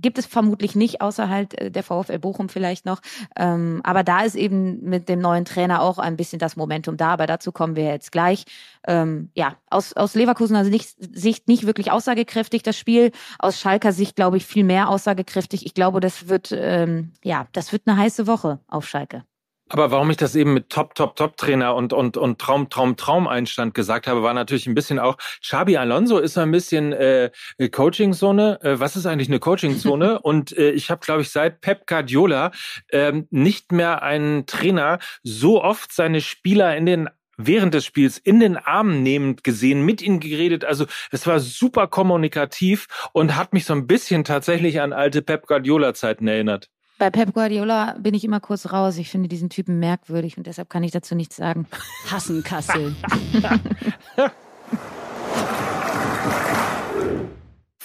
gibt 0.00 0.18
es 0.18 0.26
vermutlich 0.26 0.74
nicht, 0.74 1.00
außer 1.00 1.28
halt 1.28 1.58
äh, 1.58 1.70
der 1.70 1.82
VfL 1.82 2.18
Bochum 2.18 2.48
vielleicht 2.48 2.86
noch. 2.86 3.00
Ähm, 3.36 3.80
aber 3.84 4.02
da 4.02 4.22
ist 4.22 4.34
eben 4.34 4.82
mit 4.82 5.08
dem 5.08 5.20
neuen 5.20 5.44
Trainer 5.44 5.82
auch 5.82 5.98
ein 5.98 6.16
bisschen 6.16 6.38
das 6.38 6.56
Momentum 6.56 6.96
da, 6.96 7.08
aber 7.10 7.26
dazu 7.26 7.52
kommen 7.52 7.76
wir 7.76 7.84
jetzt 7.84 8.12
gleich. 8.12 8.44
Ähm, 8.86 9.30
ja, 9.34 9.56
aus, 9.68 9.92
aus 9.92 10.14
Leverkusener 10.14 10.64
Sicht, 10.64 10.96
Sicht 10.98 11.48
nicht 11.48 11.66
wirklich 11.66 11.90
aussagekräftig 11.90 12.62
das 12.62 12.76
Spiel, 12.76 13.12
aus 13.38 13.60
Schalker 13.60 13.92
Sicht 13.92 14.16
glaube 14.16 14.36
ich 14.36 14.46
viel 14.46 14.64
mehr 14.64 14.88
aussagekräftig. 14.88 15.66
Ich 15.66 15.74
glaube, 15.74 16.00
das 16.00 16.28
wird, 16.28 16.52
ähm, 16.52 17.12
ja, 17.22 17.46
das 17.52 17.72
wird 17.72 17.82
eine 17.86 17.96
heiße 17.98 18.26
Woche 18.26 18.60
auf 18.68 18.88
Schalke. 18.88 19.24
Aber 19.72 19.92
warum 19.92 20.10
ich 20.10 20.16
das 20.16 20.34
eben 20.34 20.52
mit 20.52 20.68
Top, 20.68 20.96
Top, 20.96 21.14
Top-Trainer 21.14 21.76
und, 21.76 21.92
und, 21.92 22.16
und 22.16 22.40
Traum, 22.40 22.68
Traum, 22.70 22.96
Traum-Einstand 22.96 23.72
gesagt 23.72 24.08
habe, 24.08 24.24
war 24.24 24.34
natürlich 24.34 24.66
ein 24.66 24.74
bisschen 24.74 24.98
auch, 24.98 25.16
Xabi 25.40 25.76
Alonso 25.76 26.18
ist 26.18 26.36
ein 26.38 26.50
bisschen 26.50 26.92
äh, 26.92 27.30
Coaching-Zone. 27.70 28.58
Äh, 28.62 28.80
was 28.80 28.96
ist 28.96 29.06
eigentlich 29.06 29.28
eine 29.28 29.38
Coaching-Zone? 29.38 30.18
und 30.22 30.58
äh, 30.58 30.72
ich 30.72 30.90
habe, 30.90 31.00
glaube 31.00 31.22
ich, 31.22 31.30
seit 31.30 31.60
Pep 31.60 31.86
Guardiola 31.86 32.50
äh, 32.88 33.12
nicht 33.30 33.70
mehr 33.70 34.02
einen 34.02 34.44
Trainer 34.46 34.98
so 35.22 35.62
oft 35.62 35.92
seine 35.92 36.20
Spieler 36.20 36.76
in 36.76 36.86
den 36.86 37.08
während 37.36 37.72
des 37.72 37.86
Spiels 37.86 38.18
in 38.18 38.40
den 38.40 38.56
Arm 38.56 39.02
nehmend 39.02 39.44
gesehen, 39.44 39.82
mit 39.84 40.02
ihnen 40.02 40.20
geredet. 40.20 40.64
Also 40.64 40.86
es 41.10 41.26
war 41.26 41.38
super 41.40 41.86
kommunikativ 41.86 42.86
und 43.12 43.36
hat 43.36 43.52
mich 43.52 43.64
so 43.64 43.72
ein 43.72 43.86
bisschen 43.86 44.24
tatsächlich 44.24 44.80
an 44.80 44.92
alte 44.92 45.22
Pep 45.22 45.46
Guardiola-Zeiten 45.46 46.28
erinnert. 46.28 46.68
Bei 47.00 47.08
Pep 47.08 47.32
Guardiola 47.32 47.96
bin 47.98 48.12
ich 48.12 48.24
immer 48.24 48.40
kurz 48.40 48.74
raus. 48.74 48.98
Ich 48.98 49.08
finde 49.08 49.26
diesen 49.26 49.48
Typen 49.48 49.78
merkwürdig 49.78 50.36
und 50.36 50.46
deshalb 50.46 50.68
kann 50.68 50.82
ich 50.82 50.90
dazu 50.90 51.14
nichts 51.14 51.36
sagen. 51.36 51.66
Hassen 52.10 52.42
Kassel. 52.42 52.94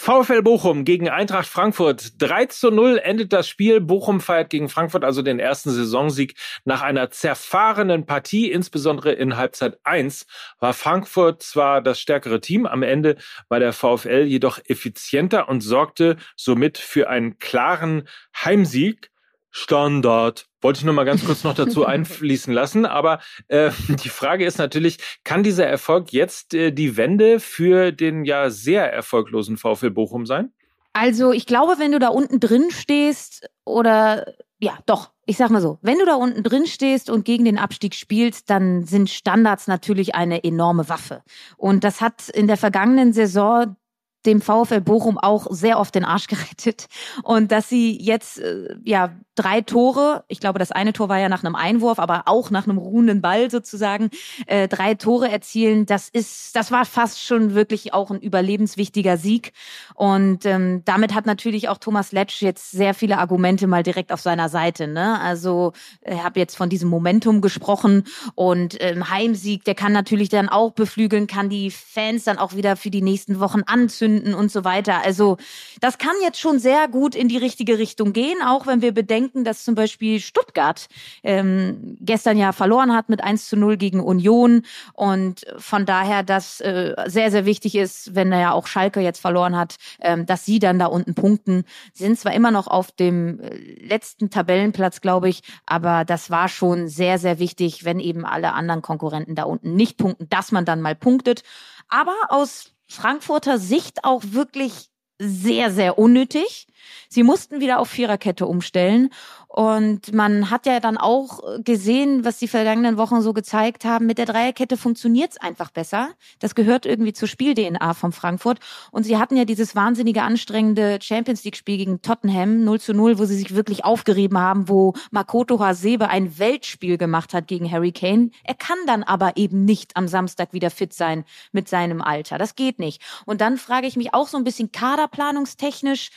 VfL 0.06 0.44
Bochum 0.44 0.86
gegen 0.86 1.10
Eintracht 1.10 1.48
Frankfurt. 1.48 2.22
3 2.22 2.46
zu 2.46 2.70
0 2.70 3.00
endet 3.04 3.34
das 3.34 3.50
Spiel. 3.50 3.82
Bochum 3.82 4.22
feiert 4.22 4.52
gegen 4.52 4.70
Frankfurt 4.70 5.04
also 5.04 5.24
den 5.24 5.40
ersten 5.40 5.72
Saisonsieg 5.72 6.36
nach 6.64 6.84
einer 6.84 7.10
zerfahrenen 7.10 8.06
Partie. 8.06 8.52
Insbesondere 8.52 9.14
in 9.14 9.36
Halbzeit 9.36 9.80
1 9.84 10.28
war 10.60 10.76
Frankfurt 10.76 11.42
zwar 11.42 11.82
das 11.82 12.00
stärkere 12.00 12.40
Team. 12.40 12.68
Am 12.68 12.84
Ende 12.84 13.16
war 13.50 13.60
der 13.60 13.74
VfL 13.74 14.26
jedoch 14.26 14.60
effizienter 14.68 15.50
und 15.50 15.62
sorgte 15.62 16.18
somit 16.36 16.78
für 16.78 17.10
einen 17.10 17.40
klaren 17.40 18.08
Heimsieg. 18.36 19.10
Standard. 19.58 20.48
Wollte 20.60 20.80
ich 20.80 20.84
nur 20.84 20.94
mal 20.94 21.06
ganz 21.06 21.24
kurz 21.24 21.46
noch 21.46 21.54
dazu 21.54 21.86
einfließen 21.86 22.54
lassen. 22.54 22.86
Aber 22.86 23.20
äh, 23.48 23.72
die 24.04 24.10
Frage 24.10 24.46
ist 24.46 24.58
natürlich, 24.58 24.98
kann 25.24 25.44
dieser 25.44 25.66
Erfolg 25.66 26.12
jetzt 26.12 26.54
äh, 26.54 26.72
die 26.72 26.98
Wende 26.98 27.40
für 27.40 27.94
den 27.94 28.26
ja 28.26 28.50
sehr 28.50 28.92
erfolglosen 28.92 29.56
VfL 29.56 29.92
Bochum 29.92 30.26
sein? 30.26 30.52
Also 30.92 31.32
ich 31.32 31.46
glaube, 31.46 31.76
wenn 31.78 31.94
du 31.94 32.00
da 32.00 32.10
unten 32.10 32.42
drin 32.42 32.70
stehst 32.70 33.50
oder 33.64 34.34
ja, 34.60 34.78
doch, 34.86 35.12
ich 35.26 35.38
sag 35.38 35.52
mal 35.52 35.62
so, 35.62 35.80
wenn 35.82 36.00
du 36.00 36.06
da 36.06 36.16
unten 36.16 36.44
drin 36.44 36.66
stehst 36.66 37.10
und 37.10 37.24
gegen 37.24 37.46
den 37.46 37.58
Abstieg 37.58 37.96
spielst, 37.96 38.50
dann 38.50 38.84
sind 38.84 39.10
Standards 39.10 39.68
natürlich 39.68 40.16
eine 40.16 40.44
enorme 40.44 40.90
Waffe. 40.90 41.24
Und 41.56 41.86
das 41.86 42.02
hat 42.02 42.28
in 42.28 42.48
der 42.48 42.58
vergangenen 42.58 43.14
Saison 43.14 43.78
dem 44.26 44.42
VfL 44.42 44.82
Bochum 44.82 45.18
auch 45.18 45.48
sehr 45.50 45.80
oft 45.80 45.96
den 45.96 46.04
Arsch 46.04 46.28
gerettet. 46.28 46.88
Und 47.24 47.52
dass 47.52 47.70
sie 47.70 47.98
jetzt 48.02 48.40
äh, 48.40 48.76
ja 48.84 49.16
drei 49.36 49.62
Tore, 49.62 50.24
ich 50.28 50.40
glaube, 50.40 50.60
das 50.60 50.72
eine 50.72 50.94
Tor 50.94 51.10
war 51.10 51.20
ja 51.20 51.30
nach 51.30 51.44
einem 51.44 51.56
Einwurf, 51.56 52.00
aber 52.00 52.24
auch 52.26 52.50
nach 52.50 52.68
einem 52.68 52.78
ruhenden 52.78 53.22
Ball 53.22 53.52
sozusagen, 53.52 54.10
äh, 54.48 54.68
drei 54.68 54.96
Tore 54.96 55.30
erzielen, 55.30 55.86
das 55.86 56.10
ist, 56.10 56.56
das 56.56 56.72
war 56.72 56.86
fast 56.86 57.22
schon 57.22 57.54
wirklich 57.54 57.94
auch 57.94 58.12
ein 58.12 58.20
überlebenswichtiger 58.20 59.18
Sieg. 59.18 59.52
Und 59.94 60.46
ähm, 60.46 60.84
damit 60.86 61.14
hat 61.14 61.26
natürlich 61.26 61.70
auch 61.70 61.78
Thomas 61.78 62.12
Letsch 62.12 62.42
jetzt 62.42 62.72
sehr 62.72 62.94
viele 62.94 63.18
Argumente 63.18 63.68
mal 63.68 63.84
direkt 63.84 64.12
auf 64.12 64.22
seiner 64.22 64.50
Seite. 64.50 64.88
Ne? 64.88 65.20
Also 65.20 65.74
ich 66.06 66.24
habe 66.24 66.40
jetzt 66.40 66.56
von 66.56 66.70
diesem 66.70 66.90
Momentum 66.90 67.42
gesprochen 67.42 68.06
und 68.36 68.78
ähm, 68.80 69.10
Heimsieg, 69.10 69.66
der 69.66 69.76
kann 69.76 69.92
natürlich 69.92 70.30
dann 70.30 70.50
auch 70.50 70.72
beflügeln, 70.72 71.28
kann 71.28 71.50
die 71.50 71.72
Fans 71.72 72.24
dann 72.24 72.38
auch 72.38 72.56
wieder 72.56 72.76
für 72.78 72.90
die 72.90 73.02
nächsten 73.02 73.40
Wochen 73.40 73.62
anzünden 73.66 74.34
und 74.34 74.52
so 74.52 74.64
weiter. 74.64 75.04
Also 75.04 75.38
das 75.82 75.98
kann 75.98 76.14
jetzt 76.24 76.40
schon 76.40 76.60
sehr 76.60 76.88
gut 76.88 77.16
in 77.16 77.28
die 77.28 77.38
richtige 77.38 77.78
Richtung 77.78 78.14
gehen, 78.14 78.42
auch 78.42 78.66
wenn 78.68 78.82
wir 78.82 78.94
bedenken, 78.94 79.25
denken, 79.26 79.44
dass 79.44 79.64
zum 79.64 79.76
Beispiel 79.76 80.20
Stuttgart 80.20 80.88
ähm, 81.24 81.98
gestern 82.00 82.38
ja 82.38 82.52
verloren 82.52 82.94
hat 82.94 83.10
mit 83.10 83.24
1 83.24 83.48
zu 83.48 83.58
0 83.58 83.78
gegen 83.78 84.00
Union 84.00 84.64
und 84.94 85.46
von 85.58 85.86
daher, 85.86 86.24
dass 86.24 86.62
äh, 86.62 86.94
sehr, 87.08 87.32
sehr 87.32 87.46
wichtig 87.46 87.76
ist, 87.76 88.16
wenn 88.16 88.32
er 88.32 88.40
ja 88.40 88.52
auch 88.52 88.68
Schalke 88.68 89.00
jetzt 89.00 89.20
verloren 89.20 89.56
hat, 89.56 89.76
ähm, 90.02 90.26
dass 90.26 90.46
sie 90.46 90.60
dann 90.60 90.80
da 90.80 90.86
unten 90.86 91.16
punkten. 91.16 91.64
Sie 91.94 92.04
sind 92.04 92.20
zwar 92.20 92.34
immer 92.34 92.52
noch 92.52 92.68
auf 92.68 92.92
dem 92.92 93.40
äh, 93.40 93.56
letzten 93.86 94.30
Tabellenplatz, 94.30 95.02
glaube 95.02 95.30
ich, 95.30 95.42
aber 95.66 96.06
das 96.06 96.30
war 96.30 96.48
schon 96.48 96.88
sehr, 96.88 97.18
sehr 97.18 97.40
wichtig, 97.40 97.86
wenn 97.86 98.00
eben 98.00 98.26
alle 98.26 98.54
anderen 98.54 98.82
Konkurrenten 98.82 99.36
da 99.36 99.44
unten 99.44 99.76
nicht 99.76 99.98
punkten, 99.98 100.30
dass 100.30 100.52
man 100.52 100.66
dann 100.66 100.82
mal 100.82 100.96
punktet. 100.96 101.44
Aber 101.88 102.16
aus 102.30 102.72
Frankfurter 102.88 103.58
Sicht 103.58 104.04
auch 104.04 104.22
wirklich 104.24 104.90
sehr, 105.20 105.72
sehr 105.72 105.98
unnötig. 105.98 106.68
Sie 107.10 107.24
mussten 107.24 107.60
wieder 107.60 107.80
auf 107.80 107.90
Viererkette 107.90 108.46
umstellen. 108.46 109.10
Und 109.48 110.14
man 110.14 110.50
hat 110.50 110.66
ja 110.66 110.82
dann 110.82 110.98
auch 110.98 111.40
gesehen, 111.64 112.26
was 112.26 112.40
die 112.40 112.50
vergangenen 112.50 112.98
Wochen 112.98 113.22
so 113.22 113.32
gezeigt 113.32 113.86
haben. 113.86 114.06
Mit 114.06 114.18
der 114.18 114.26
Dreierkette 114.26 114.76
funktioniert's 114.76 115.38
einfach 115.38 115.72
besser. 115.72 116.10
Das 116.40 116.56
gehört 116.56 116.86
irgendwie 116.86 117.14
zur 117.14 117.30
Spiel-DNA 117.30 117.94
von 117.94 118.12
Frankfurt. 118.12 118.60
Und 118.92 119.04
sie 119.04 119.18
hatten 119.18 119.38
ja 119.38 119.46
dieses 119.46 119.74
wahnsinnige, 119.74 120.24
anstrengende 120.24 121.00
Champions 121.02 121.46
League-Spiel 121.46 121.78
gegen 121.78 122.02
Tottenham 122.02 122.66
0 122.66 122.82
zu 122.82 122.94
0, 122.94 123.18
wo 123.18 123.24
sie 123.24 123.38
sich 123.38 123.56
wirklich 123.56 123.86
aufgerieben 123.86 124.38
haben, 124.38 124.68
wo 124.68 124.94
Makoto 125.12 125.58
Hasebe 125.60 126.10
ein 126.10 126.38
Weltspiel 126.38 126.98
gemacht 126.98 127.34
hat 127.34 127.48
gegen 127.48 127.72
Harry 127.72 127.94
Kane. 127.94 128.32
Er 128.44 128.56
kann 128.56 128.78
dann 128.88 129.04
aber 129.04 129.38
eben 129.38 129.64
nicht 129.64 129.96
am 129.96 130.10
Samstag 130.10 130.52
wieder 130.52 130.70
fit 130.70 130.94
sein 130.94 131.24
mit 131.54 131.70
seinem 131.70 132.02
Alter. 132.02 132.38
Das 132.38 132.56
geht 132.56 132.78
nicht. 132.78 133.02
Und 133.26 133.40
dann 133.40 133.58
frage 133.58 133.88
ich 133.88 133.96
mich 133.96 134.14
auch 134.14 134.28
so 134.28 134.38
ein 134.38 134.44
bisschen 134.44 134.74
kaderplanungstechnisch, 134.74 136.12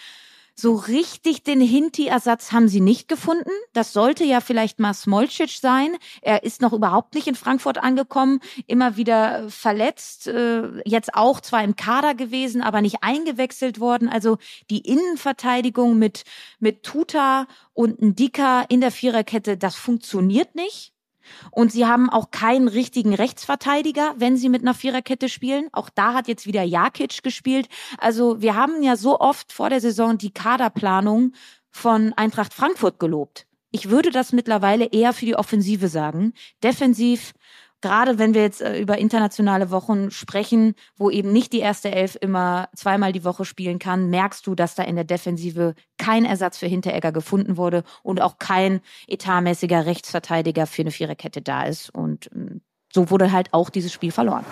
so 0.60 0.74
richtig 0.74 1.44
den 1.44 1.60
Hinti-Ersatz 1.60 2.50
haben 2.50 2.66
sie 2.66 2.80
nicht 2.80 3.06
gefunden. 3.06 3.50
Das 3.72 3.92
sollte 3.92 4.24
ja 4.24 4.40
vielleicht 4.40 4.80
mal 4.80 4.92
Smolcic 4.92 5.50
sein. 5.50 5.96
Er 6.20 6.42
ist 6.42 6.60
noch 6.60 6.72
überhaupt 6.72 7.14
nicht 7.14 7.28
in 7.28 7.36
Frankfurt 7.36 7.78
angekommen, 7.78 8.40
immer 8.66 8.96
wieder 8.96 9.48
verletzt, 9.50 10.26
äh, 10.26 10.82
jetzt 10.84 11.14
auch 11.14 11.40
zwar 11.40 11.62
im 11.62 11.76
Kader 11.76 12.14
gewesen, 12.14 12.60
aber 12.60 12.80
nicht 12.80 13.02
eingewechselt 13.02 13.78
worden. 13.78 14.08
Also 14.08 14.38
die 14.68 14.80
Innenverteidigung 14.80 15.96
mit, 15.96 16.24
mit 16.58 16.82
Tuta 16.82 17.46
und 17.72 18.02
Ndika 18.02 18.62
in 18.68 18.80
der 18.80 18.90
Viererkette, 18.90 19.56
das 19.56 19.76
funktioniert 19.76 20.56
nicht. 20.56 20.92
Und 21.50 21.72
sie 21.72 21.86
haben 21.86 22.10
auch 22.10 22.30
keinen 22.30 22.68
richtigen 22.68 23.14
Rechtsverteidiger, 23.14 24.14
wenn 24.16 24.36
sie 24.36 24.48
mit 24.48 24.62
einer 24.62 24.74
Viererkette 24.74 25.28
spielen. 25.28 25.68
Auch 25.72 25.90
da 25.90 26.14
hat 26.14 26.28
jetzt 26.28 26.46
wieder 26.46 26.62
Jakic 26.62 27.22
gespielt. 27.22 27.68
Also 27.98 28.40
wir 28.40 28.54
haben 28.54 28.82
ja 28.82 28.96
so 28.96 29.20
oft 29.20 29.52
vor 29.52 29.70
der 29.70 29.80
Saison 29.80 30.18
die 30.18 30.32
Kaderplanung 30.32 31.32
von 31.70 32.12
Eintracht 32.14 32.54
Frankfurt 32.54 32.98
gelobt. 32.98 33.46
Ich 33.70 33.90
würde 33.90 34.10
das 34.10 34.32
mittlerweile 34.32 34.86
eher 34.86 35.12
für 35.12 35.26
die 35.26 35.36
Offensive 35.36 35.88
sagen. 35.88 36.32
Defensiv 36.62 37.34
gerade 37.80 38.18
wenn 38.18 38.34
wir 38.34 38.42
jetzt 38.42 38.60
äh, 38.60 38.78
über 38.78 38.98
internationale 38.98 39.70
Wochen 39.70 40.10
sprechen, 40.10 40.74
wo 40.96 41.10
eben 41.10 41.32
nicht 41.32 41.52
die 41.52 41.60
erste 41.60 41.90
Elf 41.90 42.16
immer 42.20 42.68
zweimal 42.74 43.12
die 43.12 43.24
Woche 43.24 43.44
spielen 43.44 43.78
kann, 43.78 44.10
merkst 44.10 44.46
du, 44.46 44.54
dass 44.54 44.74
da 44.74 44.82
in 44.82 44.96
der 44.96 45.04
Defensive 45.04 45.74
kein 45.96 46.24
Ersatz 46.24 46.58
für 46.58 46.66
Hinteregger 46.66 47.12
gefunden 47.12 47.56
wurde 47.56 47.84
und 48.02 48.20
auch 48.20 48.38
kein 48.38 48.80
etatmäßiger 49.06 49.86
Rechtsverteidiger 49.86 50.66
für 50.66 50.82
eine 50.82 50.90
Viererkette 50.90 51.42
da 51.42 51.64
ist. 51.64 51.90
Und 51.90 52.30
ähm, 52.34 52.62
so 52.92 53.10
wurde 53.10 53.32
halt 53.32 53.52
auch 53.52 53.70
dieses 53.70 53.92
Spiel 53.92 54.12
verloren. 54.12 54.44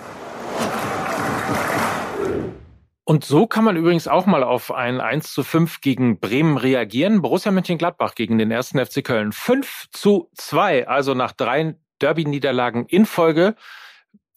Und 3.09 3.23
so 3.23 3.47
kann 3.47 3.63
man 3.63 3.77
übrigens 3.77 4.09
auch 4.09 4.25
mal 4.25 4.43
auf 4.43 4.69
ein 4.73 4.99
1 4.99 5.31
zu 5.31 5.43
5 5.43 5.79
gegen 5.79 6.19
Bremen 6.19 6.57
reagieren. 6.57 7.21
Borussia 7.21 7.53
Mönchengladbach 7.53 8.15
gegen 8.15 8.37
den 8.37 8.51
ersten 8.51 8.85
FC 8.85 9.01
Köln. 9.01 9.31
5 9.31 9.87
zu 9.91 10.29
2, 10.35 10.89
also 10.89 11.13
nach 11.13 11.31
drei 11.31 11.77
Derby-Niederlagen 11.99 12.85
in 12.85 13.05
Folge 13.05 13.55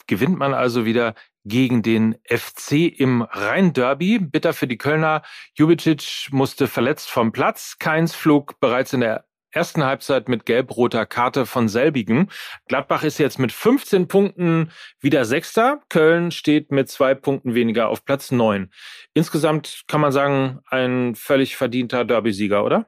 gewinnt 0.06 0.38
man 0.38 0.54
also 0.54 0.84
wieder 0.84 1.14
gegen 1.44 1.82
den 1.82 2.16
FC 2.28 2.72
im 2.98 3.22
Rhein-Derby. 3.22 4.18
Bitter 4.18 4.52
für 4.52 4.66
die 4.66 4.76
Kölner. 4.76 5.22
Jubicic 5.54 6.28
musste 6.32 6.66
verletzt 6.66 7.10
vom 7.10 7.32
Platz. 7.32 7.76
Keins 7.78 8.14
flog 8.14 8.58
bereits 8.60 8.92
in 8.92 9.00
der 9.00 9.24
ersten 9.52 9.84
Halbzeit 9.84 10.28
mit 10.28 10.46
gelb-roter 10.46 11.06
Karte 11.06 11.46
von 11.46 11.68
selbigen. 11.68 12.30
Gladbach 12.68 13.02
ist 13.02 13.18
jetzt 13.18 13.38
mit 13.38 13.52
15 13.52 14.08
Punkten 14.08 14.70
wieder 15.00 15.24
Sechster. 15.24 15.80
Köln 15.88 16.30
steht 16.30 16.70
mit 16.70 16.88
zwei 16.88 17.14
Punkten 17.14 17.54
weniger 17.54 17.88
auf 17.88 18.04
Platz 18.04 18.30
neun. 18.30 18.70
Insgesamt 19.14 19.82
kann 19.88 20.00
man 20.00 20.12
sagen, 20.12 20.60
ein 20.68 21.14
völlig 21.14 21.56
verdienter 21.56 22.04
Derby-Sieger, 22.04 22.64
oder? 22.64 22.86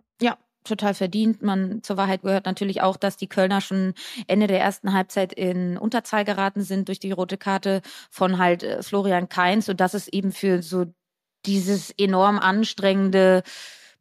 Total 0.64 0.95
verdient. 0.95 1.42
Man 1.42 1.83
zur 1.83 1.97
Wahrheit 1.97 2.23
gehört 2.23 2.47
natürlich 2.47 2.83
auch, 2.83 2.97
dass 2.97 3.16
die 3.16 3.26
Kölner 3.26 3.61
schon 3.61 3.95
Ende 4.28 4.47
der 4.47 4.61
ersten 4.61 4.92
Halbzeit 4.92 5.33
in 5.33 5.76
Unterzahl 5.76 6.25
geraten 6.25 6.62
sind 6.62 6.87
durch 6.88 7.00
die 7.00 7.11
rote 7.11 7.37
Karte 7.37 7.83
von 8.11 8.38
halt 8.38 8.62
äh, 8.62 8.83
Florian 8.83 9.28
Kainz 9.28 9.69
und 9.69 9.81
das 9.81 9.95
ist 9.95 10.09
eben 10.09 10.31
für 10.31 10.62
so 10.62 10.87
dieses 11.47 11.90
enorm 11.99 12.38
anstrengende 12.38 13.42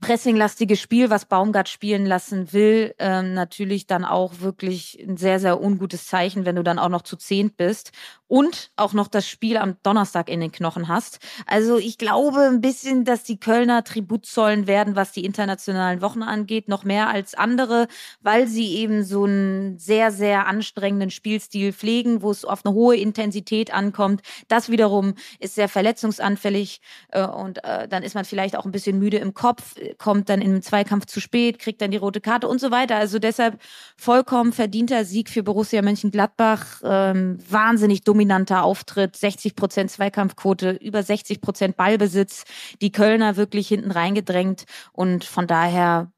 pressinglastige 0.01 0.75
Spiel, 0.75 1.09
was 1.11 1.25
Baumgart 1.25 1.69
spielen 1.69 2.05
lassen 2.05 2.51
will, 2.53 2.93
ähm, 2.97 3.33
natürlich 3.33 3.85
dann 3.85 4.03
auch 4.03 4.39
wirklich 4.39 4.97
ein 4.99 5.15
sehr, 5.15 5.39
sehr 5.39 5.61
ungutes 5.61 6.07
Zeichen, 6.07 6.43
wenn 6.43 6.55
du 6.55 6.63
dann 6.63 6.79
auch 6.79 6.89
noch 6.89 7.03
zu 7.03 7.15
zehnt 7.17 7.55
bist 7.55 7.91
und 8.31 8.71
auch 8.77 8.93
noch 8.93 9.09
das 9.09 9.27
Spiel 9.27 9.57
am 9.57 9.75
Donnerstag 9.83 10.29
in 10.29 10.39
den 10.39 10.53
Knochen 10.53 10.87
hast. 10.87 11.19
Also 11.45 11.77
ich 11.77 11.97
glaube 11.97 12.39
ein 12.43 12.61
bisschen, 12.61 13.03
dass 13.03 13.23
die 13.23 13.37
Kölner 13.37 13.83
Tribut 13.83 14.25
zollen 14.25 14.67
werden, 14.67 14.95
was 14.95 15.11
die 15.11 15.25
internationalen 15.25 16.01
Wochen 16.01 16.23
angeht, 16.23 16.69
noch 16.69 16.85
mehr 16.85 17.09
als 17.09 17.33
andere, 17.33 17.89
weil 18.21 18.47
sie 18.47 18.77
eben 18.77 19.03
so 19.03 19.25
einen 19.25 19.77
sehr, 19.79 20.11
sehr 20.11 20.47
anstrengenden 20.47 21.11
Spielstil 21.11 21.73
pflegen, 21.73 22.21
wo 22.21 22.31
es 22.31 22.45
auf 22.45 22.65
eine 22.65 22.73
hohe 22.73 22.95
Intensität 22.95 23.73
ankommt. 23.73 24.21
Das 24.47 24.69
wiederum 24.69 25.15
ist 25.39 25.55
sehr 25.55 25.67
verletzungsanfällig 25.67 26.79
äh, 27.09 27.25
und 27.25 27.61
äh, 27.65 27.89
dann 27.89 28.01
ist 28.01 28.15
man 28.15 28.23
vielleicht 28.23 28.55
auch 28.55 28.63
ein 28.63 28.71
bisschen 28.71 28.97
müde 28.97 29.17
im 29.17 29.33
Kopf 29.33 29.75
kommt 29.97 30.29
dann 30.29 30.41
im 30.41 30.61
Zweikampf 30.61 31.05
zu 31.05 31.19
spät, 31.19 31.59
kriegt 31.59 31.81
dann 31.81 31.91
die 31.91 31.97
rote 31.97 32.21
Karte 32.21 32.47
und 32.47 32.61
so 32.61 32.71
weiter. 32.71 32.95
Also 32.95 33.19
deshalb 33.19 33.61
vollkommen 33.97 34.53
verdienter 34.53 35.05
Sieg 35.05 35.29
für 35.29 35.43
Borussia 35.43 35.81
Mönchengladbach. 35.81 36.81
Ähm, 36.83 37.39
wahnsinnig 37.49 38.03
dominanter 38.21 38.63
Auftritt, 38.63 39.15
60 39.15 39.55
Prozent 39.55 39.89
Zweikampfquote, 39.89 40.71
über 40.79 41.01
60 41.01 41.41
Prozent 41.41 41.75
Ballbesitz. 41.75 42.43
Die 42.79 42.91
Kölner 42.91 43.35
wirklich 43.35 43.67
hinten 43.67 43.89
reingedrängt 43.89 44.65
und 44.93 45.23
von 45.23 45.47
daher 45.47 46.11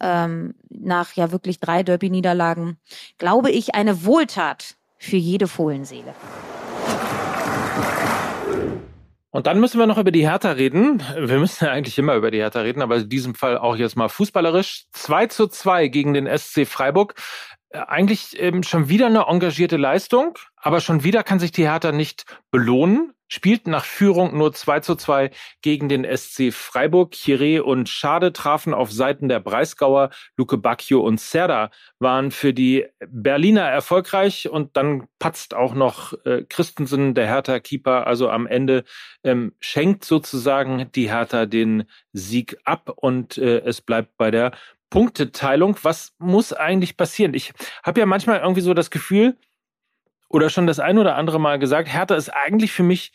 ähm, 0.00 0.54
nach 0.70 1.12
ja 1.16 1.32
wirklich 1.32 1.60
drei 1.60 1.82
Derby-Niederlagen, 1.82 2.78
glaube 3.18 3.50
ich, 3.50 3.74
eine 3.74 4.06
Wohltat 4.06 4.76
für 4.96 5.16
jede 5.16 5.48
Fohlenseele. 5.48 6.14
Und 9.32 9.46
dann 9.46 9.60
müssen 9.60 9.78
wir 9.78 9.86
noch 9.86 9.98
über 9.98 10.10
die 10.10 10.26
Hertha 10.26 10.52
reden. 10.52 11.02
Wir 11.14 11.38
müssen 11.38 11.66
ja 11.66 11.72
eigentlich 11.72 11.98
immer 11.98 12.14
über 12.14 12.30
die 12.30 12.38
Hertha 12.38 12.62
reden, 12.62 12.80
aber 12.80 12.96
in 12.96 13.08
diesem 13.10 13.34
Fall 13.34 13.58
auch 13.58 13.76
jetzt 13.76 13.96
mal 13.96 14.08
fußballerisch. 14.08 14.86
2 14.92 15.26
zu 15.26 15.46
2 15.46 15.88
gegen 15.88 16.14
den 16.14 16.26
SC 16.26 16.66
Freiburg. 16.66 17.14
Äh, 17.70 17.78
eigentlich 17.78 18.40
ähm, 18.40 18.62
schon 18.62 18.88
wieder 18.88 19.06
eine 19.06 19.26
engagierte 19.28 19.76
Leistung, 19.76 20.38
aber 20.56 20.80
schon 20.80 21.02
wieder 21.04 21.22
kann 21.22 21.40
sich 21.40 21.52
die 21.52 21.68
Hertha 21.68 21.92
nicht 21.92 22.24
belohnen 22.50 23.14
spielt 23.30 23.66
nach 23.68 23.84
Führung 23.84 24.36
nur 24.36 24.52
2 24.52 24.80
zu 24.80 24.96
2 24.96 25.30
gegen 25.62 25.88
den 25.88 26.04
SC 26.04 26.52
Freiburg. 26.52 27.14
Chiré 27.14 27.60
und 27.60 27.88
Schade 27.88 28.32
trafen 28.32 28.74
auf 28.74 28.92
Seiten 28.92 29.28
der 29.28 29.40
Breisgauer. 29.40 30.10
Luke 30.36 30.58
Bacchio 30.58 31.00
und 31.00 31.20
Serda 31.20 31.70
waren 32.00 32.32
für 32.32 32.52
die 32.52 32.86
Berliner 33.06 33.62
erfolgreich 33.62 34.48
und 34.50 34.76
dann 34.76 35.06
patzt 35.18 35.54
auch 35.54 35.74
noch 35.74 36.12
äh, 36.24 36.44
Christensen, 36.48 37.14
der 37.14 37.28
Hertha-Keeper. 37.28 38.06
Also 38.06 38.28
am 38.28 38.46
Ende 38.46 38.84
ähm, 39.22 39.54
schenkt 39.60 40.04
sozusagen 40.04 40.90
die 40.92 41.10
Hertha 41.10 41.46
den 41.46 41.84
Sieg 42.12 42.58
ab 42.64 42.92
und 42.96 43.38
äh, 43.38 43.60
es 43.60 43.80
bleibt 43.80 44.16
bei 44.16 44.32
der 44.32 44.52
Punkteteilung. 44.90 45.76
Was 45.82 46.14
muss 46.18 46.52
eigentlich 46.52 46.96
passieren? 46.96 47.34
Ich 47.34 47.52
habe 47.82 48.00
ja 48.00 48.06
manchmal 48.06 48.40
irgendwie 48.40 48.60
so 48.60 48.74
das 48.74 48.90
Gefühl, 48.90 49.36
oder 50.28 50.50
schon 50.50 50.66
das 50.66 50.78
ein 50.78 50.98
oder 50.98 51.16
andere 51.16 51.40
Mal 51.40 51.58
gesagt, 51.58 51.92
Hertha 51.92 52.14
ist 52.14 52.28
eigentlich 52.28 52.72
für 52.72 52.84
mich 52.84 53.12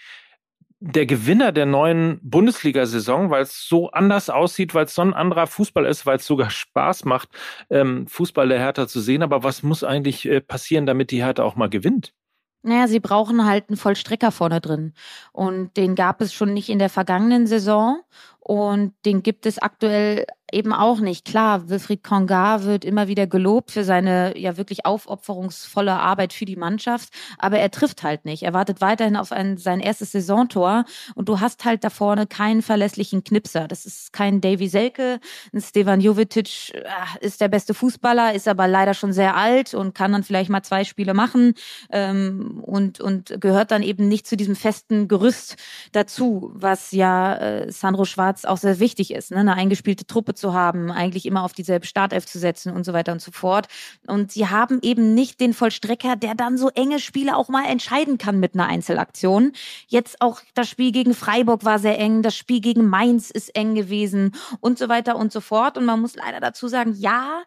der 0.80 1.06
Gewinner 1.06 1.52
der 1.52 1.66
neuen 1.66 2.20
Bundesliga-Saison, 2.22 3.30
weil 3.30 3.44
es 3.44 3.68
so 3.68 3.90
anders 3.92 4.30
aussieht, 4.30 4.76
weil 4.76 4.86
es 4.86 4.94
so 4.94 5.02
ein 5.02 5.14
anderer 5.14 5.48
Fußball 5.48 5.86
ist, 5.86 6.06
weil 6.06 6.18
es 6.18 6.26
sogar 6.26 6.50
Spaß 6.50 7.06
macht, 7.06 7.30
ähm, 7.70 8.08
Fußball 8.08 8.50
der 8.50 8.60
Hertha 8.60 8.88
zu 8.88 9.00
sehen. 9.00 9.24
Aber 9.24 9.44
was 9.44 9.64
muss 9.64 9.84
eigentlich 9.84 10.28
äh, 10.28 10.42
passieren, 10.42 10.86
damit 10.86 11.12
die 11.12 11.24
Hertha 11.24 11.44
auch 11.44 11.56
mal 11.56 11.70
gewinnt? 11.70 12.14
Naja, 12.62 12.88
sie 12.88 13.00
brauchen 13.00 13.46
halt 13.46 13.70
einen 13.70 13.78
Vollstrecker 13.78 14.32
vorne 14.32 14.60
drin. 14.60 14.94
Und 15.32 15.78
den 15.78 15.96
gab 15.96 16.20
es 16.22 16.34
schon 16.34 16.54
nicht 16.54 16.70
in 16.70 16.80
der 16.80 16.90
vergangenen 16.90 17.48
Saison. 17.48 18.02
Und 18.48 18.94
den 19.06 19.24
gibt 19.24 19.48
es 19.48 19.58
aktuell 19.58 20.28
eben 20.52 20.74
auch 20.74 21.00
nicht. 21.00 21.26
Klar, 21.26 21.70
Wilfried 21.70 22.04
Konga 22.04 22.64
wird 22.64 22.86
immer 22.86 23.08
wieder 23.08 23.26
gelobt 23.26 23.72
für 23.72 23.84
seine 23.84 24.38
ja 24.38 24.58
wirklich 24.58 24.86
aufopferungsvolle 24.86 25.94
Arbeit 25.94 26.34
für 26.34 26.46
die 26.46 26.56
Mannschaft, 26.56 27.10
aber 27.40 27.58
er 27.58 27.72
trifft 27.72 28.04
halt 28.04 28.26
nicht. 28.26 28.44
Er 28.44 28.54
wartet 28.54 28.80
weiterhin 28.80 29.18
auf 29.18 29.32
ein, 29.32 29.58
sein 29.58 29.80
erstes 29.80 30.12
Saisontor 30.12 30.86
und 31.16 31.28
du 31.30 31.40
hast 31.40 31.66
halt 31.66 31.84
da 31.84 31.90
vorne 31.90 32.28
keinen 32.28 32.62
verlässlichen 32.62 33.24
Knipser. 33.24 33.68
Das 33.68 33.86
ist 33.86 34.14
kein 34.14 34.40
Davy 34.40 34.68
Selke. 34.68 35.20
Stevan 35.58 36.00
Jovetic 36.00 36.74
äh, 36.76 36.84
ist 37.22 37.42
der 37.42 37.48
beste 37.48 37.74
Fußballer, 37.74 38.34
ist 38.34 38.48
aber 38.48 38.68
leider 38.68 38.94
schon 38.94 39.14
sehr 39.14 39.36
alt 39.36 39.74
und 39.74 39.96
kann 39.96 40.12
dann 40.12 40.24
vielleicht 40.24 40.50
mal 40.50 40.64
zwei 40.64 40.84
Spiele 40.84 41.14
machen 41.14 41.54
ähm, 41.90 42.62
und, 42.62 43.00
und 43.00 43.42
gehört 43.42 43.72
dann 43.72 43.82
eben 43.82 44.08
nicht 44.08 44.28
zu 44.28 44.38
diesem 44.38 44.56
festen 44.56 45.08
Gerüst 45.08 45.56
dazu, 45.92 46.52
was 46.54 46.92
ja 46.92 47.36
äh, 47.36 47.72
Sandro 47.72 48.06
Schwarz 48.06 48.35
auch 48.44 48.58
sehr 48.58 48.80
wichtig 48.80 49.14
ist, 49.14 49.32
ne? 49.32 49.38
eine 49.38 49.54
eingespielte 49.54 50.06
Truppe 50.06 50.34
zu 50.34 50.54
haben, 50.54 50.92
eigentlich 50.92 51.26
immer 51.26 51.44
auf 51.44 51.54
dieselbe 51.54 51.86
Startelf 51.86 52.26
zu 52.26 52.40
setzen 52.40 52.74
und 52.74 52.84
so 52.84 52.92
weiter 52.92 53.14
und 53.14 53.22
so 53.22 53.32
fort. 53.32 53.68
Und 54.08 54.34
sie 54.34 54.50
haben 54.50 54.80
eben 54.82 55.14
nicht 55.14 55.40
den 55.40 55.54
Vollstrecker, 55.54 56.18
der 56.18 56.36
dann 56.36 56.58
so 56.58 56.70
enge 56.70 57.00
Spiele 57.00 57.38
auch 57.38 57.48
mal 57.48 57.66
entscheiden 57.66 58.18
kann 58.18 58.40
mit 58.40 58.56
einer 58.56 58.68
Einzelaktion. 58.68 59.54
Jetzt 59.88 60.20
auch 60.22 60.42
das 60.56 60.68
Spiel 60.68 60.92
gegen 60.92 61.14
Freiburg 61.14 61.64
war 61.64 61.80
sehr 61.80 61.98
eng, 62.00 62.22
das 62.24 62.36
Spiel 62.36 62.60
gegen 62.60 62.90
Mainz 62.90 63.30
ist 63.30 63.56
eng 63.56 63.76
gewesen 63.76 64.34
und 64.60 64.78
so 64.78 64.90
weiter 64.90 65.16
und 65.16 65.32
so 65.32 65.40
fort. 65.40 65.78
Und 65.78 65.86
man 65.86 66.02
muss 66.02 66.16
leider 66.16 66.40
dazu 66.40 66.68
sagen, 66.68 66.96
ja, 66.98 67.44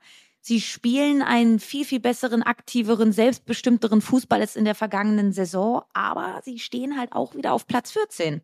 Sie 0.49 0.63
spielen 0.63 1.21
einen 1.21 1.61
viel, 1.61 1.85
viel 1.85 2.01
besseren, 2.01 2.43
aktiveren, 2.43 3.13
selbstbestimmteren 3.13 4.01
Fußball 4.01 4.41
als 4.41 4.57
in 4.57 4.65
der 4.65 4.75
vergangenen 4.75 5.31
Saison, 5.31 5.83
aber 5.93 6.41
sie 6.43 6.59
stehen 6.59 6.99
halt 6.99 7.13
auch 7.13 7.35
wieder 7.35 7.53
auf 7.53 7.67
Platz 7.67 7.91
14. 7.91 8.41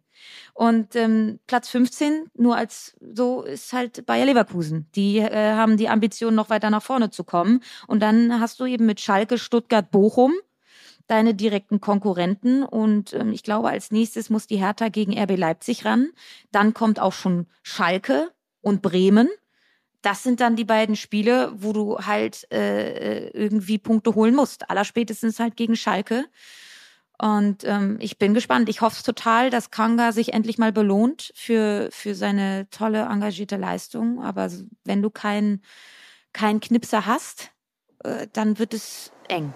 Und 0.52 0.96
ähm, 0.96 1.40
Platz 1.46 1.70
15, 1.70 2.26
nur 2.34 2.58
als 2.58 2.94
so, 3.00 3.40
ist 3.44 3.72
halt 3.72 4.04
Bayer 4.04 4.26
Leverkusen. 4.26 4.86
Die 4.94 5.16
äh, 5.16 5.54
haben 5.54 5.78
die 5.78 5.88
Ambition, 5.88 6.34
noch 6.34 6.50
weiter 6.50 6.68
nach 6.68 6.82
vorne 6.82 7.08
zu 7.08 7.24
kommen. 7.24 7.62
Und 7.86 8.00
dann 8.00 8.38
hast 8.38 8.60
du 8.60 8.66
eben 8.66 8.84
mit 8.84 9.00
Schalke, 9.00 9.38
Stuttgart, 9.38 9.90
Bochum 9.90 10.34
deine 11.06 11.34
direkten 11.34 11.80
Konkurrenten. 11.80 12.64
Und 12.64 13.14
ähm, 13.14 13.32
ich 13.32 13.42
glaube, 13.42 13.70
als 13.70 13.90
nächstes 13.92 14.28
muss 14.28 14.46
die 14.46 14.58
Hertha 14.58 14.90
gegen 14.90 15.18
RB 15.18 15.38
Leipzig 15.38 15.86
ran. 15.86 16.10
Dann 16.52 16.74
kommt 16.74 17.00
auch 17.00 17.14
schon 17.14 17.46
Schalke 17.62 18.30
und 18.60 18.82
Bremen. 18.82 19.30
Das 20.04 20.22
sind 20.22 20.40
dann 20.40 20.54
die 20.54 20.66
beiden 20.66 20.96
Spiele, 20.96 21.50
wo 21.56 21.72
du 21.72 21.98
halt 21.98 22.46
äh, 22.52 23.28
irgendwie 23.28 23.78
Punkte 23.78 24.14
holen 24.14 24.34
musst. 24.34 24.68
Allerspätestens 24.68 25.40
halt 25.40 25.56
gegen 25.56 25.76
Schalke. 25.76 26.26
Und 27.18 27.64
ähm, 27.64 27.96
ich 28.00 28.18
bin 28.18 28.34
gespannt. 28.34 28.68
Ich 28.68 28.82
hoffe 28.82 29.02
total, 29.02 29.48
dass 29.48 29.70
Kanga 29.70 30.12
sich 30.12 30.34
endlich 30.34 30.58
mal 30.58 30.72
belohnt 30.72 31.32
für, 31.34 31.88
für 31.90 32.14
seine 32.14 32.68
tolle, 32.68 33.04
engagierte 33.04 33.56
Leistung. 33.56 34.22
Aber 34.22 34.50
wenn 34.84 35.00
du 35.00 35.08
keinen 35.08 35.62
kein 36.34 36.60
Knipser 36.60 37.06
hast, 37.06 37.52
äh, 38.04 38.26
dann 38.30 38.58
wird 38.58 38.74
es 38.74 39.10
eng. 39.28 39.54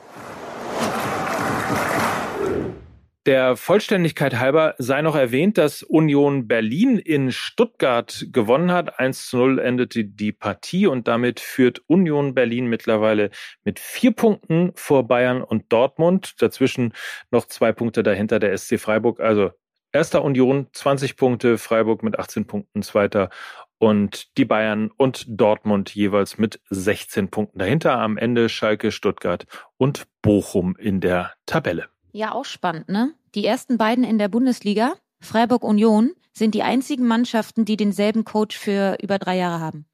Der 3.29 3.57
Vollständigkeit 3.57 4.38
halber 4.38 4.75
sei 4.79 5.03
noch 5.03 5.14
erwähnt, 5.14 5.59
dass 5.59 5.83
Union 5.83 6.49
Berlin 6.49 6.97
in 6.97 7.31
Stuttgart 7.31 8.29
gewonnen 8.33 8.73
hat. 8.73 8.99
1 8.99 9.29
zu 9.29 9.37
0 9.37 9.59
endete 9.59 10.07
die 10.07 10.33
Partie 10.33 10.87
und 10.87 11.09
damit 11.09 11.38
führt 11.38 11.83
Union 11.88 12.33
Berlin 12.33 12.69
mittlerweile 12.69 13.29
mit 13.64 13.81
vier 13.81 14.12
Punkten 14.12 14.73
vor 14.77 15.07
Bayern 15.07 15.43
und 15.43 15.71
Dortmund. 15.71 16.41
Dazwischen 16.41 16.95
noch 17.31 17.45
zwei 17.45 17.71
Punkte 17.73 18.03
dahinter 18.03 18.38
der 18.38 18.57
SC 18.57 18.81
Freiburg. 18.81 19.21
Also 19.21 19.51
erster 19.93 20.25
Union 20.25 20.69
20 20.73 21.19
Punkte, 21.19 21.59
Freiburg 21.59 22.03
mit 22.03 22.19
18 22.19 22.47
Punkten 22.47 22.81
zweiter 22.81 23.29
und 23.77 24.38
die 24.38 24.47
Bayern 24.47 24.91
und 24.97 25.27
Dortmund 25.29 25.95
jeweils 25.95 26.38
mit 26.38 26.62
16 26.71 27.29
Punkten 27.29 27.59
dahinter. 27.59 27.99
Am 27.99 28.17
Ende 28.17 28.49
Schalke, 28.49 28.91
Stuttgart 28.91 29.45
und 29.77 30.07
Bochum 30.23 30.77
in 30.77 31.03
der 31.03 31.35
Tabelle. 31.45 31.91
Ja, 32.12 32.33
auch 32.33 32.47
spannend, 32.47 32.88
ne? 32.88 33.14
Die 33.35 33.45
ersten 33.45 33.77
beiden 33.77 34.05
in 34.05 34.19
der 34.19 34.29
Bundesliga, 34.29 34.95
Freiburg 35.21 35.62
Union, 35.62 36.12
sind 36.33 36.55
die 36.55 36.62
einzigen 36.62 37.07
Mannschaften, 37.07 37.64
die 37.64 37.77
denselben 37.77 38.25
Coach 38.25 38.57
für 38.57 38.97
über 39.03 39.19
drei 39.19 39.37
Jahre 39.37 39.61
haben. 39.61 39.87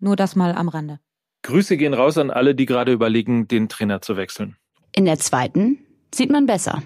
Nur 0.00 0.16
das 0.16 0.36
mal 0.36 0.52
am 0.52 0.68
Rande. 0.68 1.00
Grüße 1.42 1.76
gehen 1.76 1.94
raus 1.94 2.18
an 2.18 2.30
alle, 2.30 2.54
die 2.54 2.66
gerade 2.66 2.92
überlegen, 2.92 3.48
den 3.48 3.68
Trainer 3.68 4.02
zu 4.02 4.16
wechseln. 4.16 4.56
In 4.94 5.04
der 5.04 5.18
zweiten 5.18 5.78
sieht 6.12 6.30
man 6.30 6.46
besser. 6.46 6.82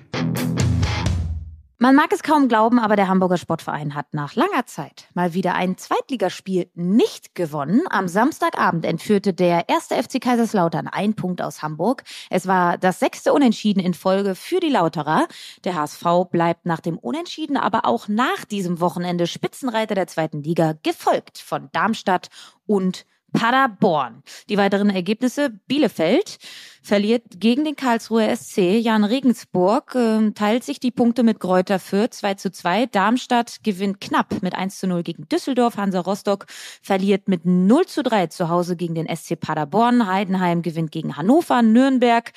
Man 1.82 1.96
mag 1.96 2.12
es 2.12 2.22
kaum 2.22 2.46
glauben, 2.46 2.78
aber 2.78 2.94
der 2.94 3.08
Hamburger 3.08 3.38
Sportverein 3.38 3.96
hat 3.96 4.14
nach 4.14 4.36
langer 4.36 4.66
Zeit 4.66 5.08
mal 5.14 5.34
wieder 5.34 5.56
ein 5.56 5.76
Zweitligaspiel 5.76 6.70
nicht 6.76 7.34
gewonnen. 7.34 7.82
Am 7.90 8.06
Samstagabend 8.06 8.84
entführte 8.84 9.34
der 9.34 9.68
erste 9.68 10.00
FC 10.00 10.20
Kaiserslautern 10.20 10.86
ein 10.86 11.14
Punkt 11.14 11.42
aus 11.42 11.60
Hamburg. 11.60 12.04
Es 12.30 12.46
war 12.46 12.78
das 12.78 13.00
sechste 13.00 13.32
Unentschieden 13.32 13.80
in 13.80 13.94
Folge 13.94 14.36
für 14.36 14.60
die 14.60 14.68
Lauterer. 14.68 15.26
Der 15.64 15.74
HSV 15.74 16.04
bleibt 16.30 16.66
nach 16.66 16.78
dem 16.78 16.96
Unentschieden 16.98 17.56
aber 17.56 17.84
auch 17.84 18.06
nach 18.06 18.44
diesem 18.44 18.78
Wochenende 18.78 19.26
Spitzenreiter 19.26 19.96
der 19.96 20.06
zweiten 20.06 20.44
Liga, 20.44 20.74
gefolgt 20.84 21.38
von 21.38 21.68
Darmstadt 21.72 22.28
und 22.64 23.06
Paderborn. 23.32 24.22
Die 24.48 24.56
weiteren 24.56 24.90
Ergebnisse 24.90 25.50
Bielefeld 25.66 26.38
verliert 26.82 27.22
gegen 27.38 27.64
den 27.64 27.76
Karlsruher 27.76 28.34
SC. 28.34 28.78
Jan 28.80 29.04
Regensburg 29.04 29.94
äh, 29.94 30.30
teilt 30.32 30.64
sich 30.64 30.80
die 30.80 30.90
Punkte 30.90 31.22
mit 31.22 31.40
Kräuter 31.40 31.78
Fürth 31.78 32.14
2 32.14 32.34
zu 32.34 32.50
2. 32.50 32.86
Darmstadt 32.86 33.62
gewinnt 33.62 34.00
knapp 34.00 34.42
mit 34.42 34.54
1 34.54 34.78
zu 34.78 34.86
0 34.86 35.02
gegen 35.02 35.28
Düsseldorf. 35.28 35.76
Hansa 35.76 36.00
Rostock 36.00 36.46
verliert 36.82 37.28
mit 37.28 37.46
0 37.46 37.86
zu 37.86 38.02
3 38.02 38.26
zu 38.28 38.48
Hause 38.48 38.76
gegen 38.76 38.94
den 38.94 39.08
SC 39.14 39.38
Paderborn. 39.38 40.06
Heidenheim 40.06 40.62
gewinnt 40.62 40.90
gegen 40.90 41.16
Hannover. 41.16 41.62
Nürnberg 41.62 42.32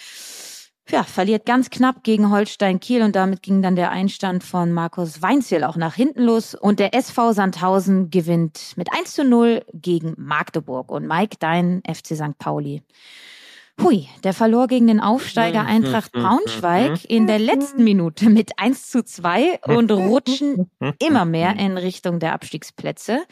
ja, 0.89 1.03
verliert 1.03 1.45
ganz 1.45 1.69
knapp 1.69 2.03
gegen 2.03 2.31
Holstein 2.31 2.79
Kiel 2.79 3.01
und 3.01 3.15
damit 3.15 3.41
ging 3.41 3.61
dann 3.61 3.75
der 3.75 3.91
Einstand 3.91 4.43
von 4.43 4.71
Markus 4.71 5.21
Weinziel 5.21 5.63
auch 5.63 5.77
nach 5.77 5.95
hinten 5.95 6.21
los 6.23 6.53
und 6.53 6.79
der 6.79 6.93
SV 6.93 7.33
Sandhausen 7.33 8.11
gewinnt 8.11 8.73
mit 8.75 8.89
1 8.93 9.13
zu 9.13 9.23
0 9.23 9.65
gegen 9.73 10.13
Magdeburg 10.17 10.91
und 10.91 11.07
Mike 11.07 11.37
Dein 11.39 11.81
FC 11.87 12.15
St. 12.15 12.37
Pauli. 12.37 12.83
Hui, 13.81 14.07
der 14.23 14.33
verlor 14.33 14.67
gegen 14.67 14.87
den 14.87 15.01
Aufsteiger 15.01 15.61
hm, 15.61 15.67
Eintracht 15.67 16.13
hm, 16.13 16.21
hm, 16.21 16.27
Braunschweig 16.27 17.05
in 17.05 17.27
der 17.27 17.39
letzten 17.39 17.83
Minute 17.83 18.29
mit 18.29 18.57
1 18.57 18.89
zu 18.89 19.03
2 19.03 19.61
und 19.67 19.91
rutschen 19.91 20.71
immer 20.99 21.25
mehr 21.25 21.55
in 21.59 21.77
Richtung 21.77 22.19
der 22.19 22.33
Abstiegsplätze. 22.33 23.25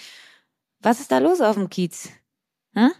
Was 0.81 0.99
ist 0.99 1.11
da 1.11 1.19
los 1.19 1.39
auf 1.39 1.55
dem 1.55 1.69
Kiez? 1.69 2.09
Hm? 2.73 2.91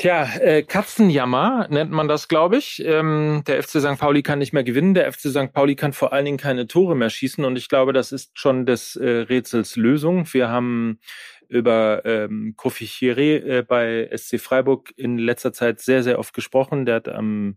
Tja, 0.00 0.24
äh, 0.40 0.62
Katzenjammer 0.62 1.66
nennt 1.68 1.90
man 1.90 2.08
das, 2.08 2.26
glaube 2.26 2.56
ich. 2.56 2.82
Ähm, 2.82 3.42
der 3.46 3.62
FC 3.62 3.82
St. 3.82 3.98
Pauli 3.98 4.22
kann 4.22 4.38
nicht 4.38 4.54
mehr 4.54 4.64
gewinnen. 4.64 4.94
Der 4.94 5.12
FC 5.12 5.28
St. 5.28 5.52
Pauli 5.52 5.76
kann 5.76 5.92
vor 5.92 6.14
allen 6.14 6.24
Dingen 6.24 6.38
keine 6.38 6.66
Tore 6.66 6.96
mehr 6.96 7.10
schießen. 7.10 7.44
Und 7.44 7.56
ich 7.56 7.68
glaube, 7.68 7.92
das 7.92 8.10
ist 8.10 8.30
schon 8.32 8.64
des 8.64 8.96
äh, 8.96 9.06
Rätsels 9.06 9.76
Lösung. 9.76 10.24
Wir 10.32 10.48
haben 10.48 11.00
über 11.48 12.00
ähm, 12.06 12.54
Kofi 12.56 12.86
Chiré 12.86 13.44
äh, 13.44 13.62
bei 13.62 14.08
SC 14.16 14.40
Freiburg 14.40 14.90
in 14.96 15.18
letzter 15.18 15.52
Zeit 15.52 15.80
sehr, 15.80 16.02
sehr 16.02 16.18
oft 16.18 16.32
gesprochen. 16.32 16.86
Der 16.86 16.94
hat 16.94 17.08
am 17.10 17.56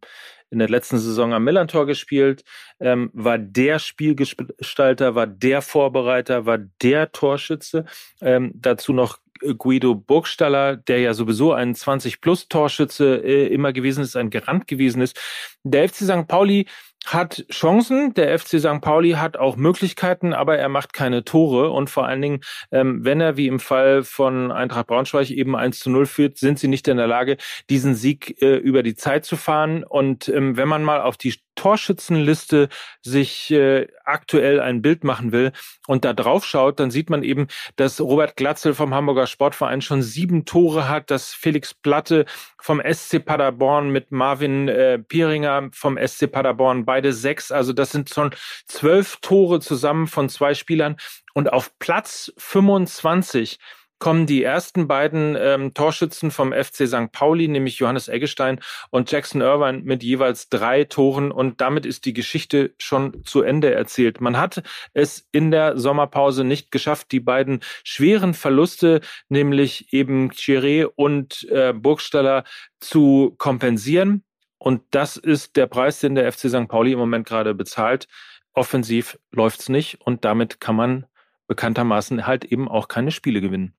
in 0.49 0.59
der 0.59 0.69
letzten 0.69 0.99
Saison 0.99 1.33
am 1.33 1.45
Millantor 1.45 1.87
gespielt, 1.87 2.43
ähm, 2.79 3.09
war 3.13 3.39
der 3.39 3.79
Spielgestalter, 3.79 5.15
war 5.15 5.25
der 5.25 5.63
Vorbereiter, 5.63 6.45
war 6.45 6.59
der 6.59 7.11
Torschütze. 7.11 7.85
Ähm, 8.21 8.51
dazu 8.53 8.93
noch 8.93 9.17
Guido 9.57 9.95
Burgstaller, 9.95 10.77
der 10.77 10.99
ja 10.99 11.13
sowieso 11.13 11.53
ein 11.53 11.75
20-Plus-Torschütze 11.75 13.17
äh, 13.23 13.47
immer 13.47 13.73
gewesen 13.73 14.03
ist, 14.03 14.15
ein 14.15 14.29
Garant 14.29 14.67
gewesen 14.67 15.01
ist. 15.01 15.19
Der 15.63 15.87
FC 15.87 16.03
St. 16.03 16.27
Pauli 16.27 16.67
hat 17.05 17.45
Chancen, 17.51 18.13
der 18.13 18.37
FC 18.39 18.59
St. 18.59 18.81
Pauli 18.81 19.11
hat 19.11 19.37
auch 19.37 19.55
Möglichkeiten, 19.55 20.33
aber 20.33 20.57
er 20.57 20.69
macht 20.69 20.93
keine 20.93 21.23
Tore 21.23 21.69
und 21.69 21.89
vor 21.89 22.07
allen 22.07 22.21
Dingen, 22.21 22.39
ähm, 22.71 23.03
wenn 23.03 23.19
er 23.19 23.35
wie 23.37 23.47
im 23.47 23.59
Fall 23.59 24.03
von 24.03 24.51
Eintracht 24.51 24.87
Braunschweig 24.87 25.29
eben 25.29 25.55
1 25.55 25.79
zu 25.79 25.89
0 25.89 26.05
führt, 26.05 26.37
sind 26.37 26.59
sie 26.59 26.67
nicht 26.67 26.87
in 26.87 26.97
der 26.97 27.07
Lage, 27.07 27.37
diesen 27.69 27.95
Sieg 27.95 28.41
äh, 28.41 28.55
über 28.55 28.83
die 28.83 28.95
Zeit 28.95 29.25
zu 29.25 29.35
fahren 29.35 29.83
und 29.83 30.29
ähm, 30.29 30.55
wenn 30.55 30.67
man 30.67 30.83
mal 30.83 31.01
auf 31.01 31.17
die 31.17 31.33
Torschützenliste 31.55 32.69
sich 33.01 33.51
äh, 33.51 33.87
aktuell 34.05 34.59
ein 34.59 34.81
Bild 34.81 35.03
machen 35.03 35.31
will 35.31 35.51
und 35.87 36.05
da 36.05 36.13
drauf 36.13 36.45
schaut, 36.45 36.79
dann 36.79 36.91
sieht 36.91 37.09
man 37.09 37.23
eben, 37.23 37.47
dass 37.75 37.99
Robert 38.01 38.35
Glatzel 38.35 38.73
vom 38.73 38.93
Hamburger 38.93 39.27
Sportverein 39.27 39.81
schon 39.81 40.01
sieben 40.01 40.45
Tore 40.45 40.87
hat, 40.87 41.11
dass 41.11 41.33
Felix 41.33 41.73
Platte 41.73 42.25
vom 42.59 42.81
SC 42.81 43.23
Paderborn 43.23 43.89
mit 43.89 44.11
Marvin 44.11 44.67
äh, 44.67 44.99
Pieringer 44.99 45.69
vom 45.73 45.97
SC 45.97 46.31
Paderborn 46.31 46.85
beide 46.85 47.13
sechs. 47.13 47.51
Also 47.51 47.73
das 47.73 47.91
sind 47.91 48.09
schon 48.09 48.31
zwölf 48.65 49.17
Tore 49.21 49.59
zusammen 49.59 50.07
von 50.07 50.29
zwei 50.29 50.53
Spielern 50.53 50.97
und 51.33 51.51
auf 51.51 51.77
Platz 51.79 52.31
25 52.37 53.59
kommen 54.03 54.25
die 54.25 54.43
ersten 54.43 54.89
beiden 54.89 55.37
ähm, 55.39 55.73
Torschützen 55.73 56.29
vom 56.29 56.51
FC 56.51 56.89
St. 56.89 57.13
Pauli, 57.13 57.47
nämlich 57.47 57.77
Johannes 57.79 58.09
Eggestein 58.09 58.59
und 58.89 59.09
Jackson 59.09 59.39
Irvine 59.39 59.79
mit 59.85 60.03
jeweils 60.03 60.49
drei 60.49 60.83
Toren 60.83 61.31
und 61.31 61.61
damit 61.61 61.85
ist 61.85 62.03
die 62.03 62.11
Geschichte 62.11 62.73
schon 62.77 63.23
zu 63.23 63.43
Ende 63.43 63.73
erzählt. 63.73 64.19
Man 64.19 64.37
hat 64.37 64.61
es 64.91 65.25
in 65.31 65.51
der 65.51 65.77
Sommerpause 65.77 66.43
nicht 66.43 66.69
geschafft, 66.69 67.13
die 67.13 67.21
beiden 67.21 67.61
schweren 67.85 68.33
Verluste, 68.33 68.99
nämlich 69.29 69.93
eben 69.93 70.31
Chiré 70.31 70.83
und 70.83 71.47
äh, 71.49 71.71
Burgstaller 71.71 72.43
zu 72.81 73.33
kompensieren. 73.37 74.25
Und 74.57 74.81
das 74.91 75.15
ist 75.15 75.55
der 75.55 75.67
Preis, 75.67 76.01
den 76.01 76.15
der 76.15 76.29
FC 76.29 76.49
St. 76.49 76.67
Pauli 76.67 76.91
im 76.91 76.99
Moment 76.99 77.25
gerade 77.25 77.53
bezahlt. 77.53 78.09
Offensiv 78.51 79.17
läuft's 79.31 79.69
nicht 79.69 80.01
und 80.01 80.25
damit 80.25 80.59
kann 80.59 80.75
man 80.75 81.05
bekanntermaßen 81.47 82.27
halt 82.27 82.43
eben 82.43 82.67
auch 82.67 82.89
keine 82.89 83.11
Spiele 83.11 83.39
gewinnen. 83.39 83.73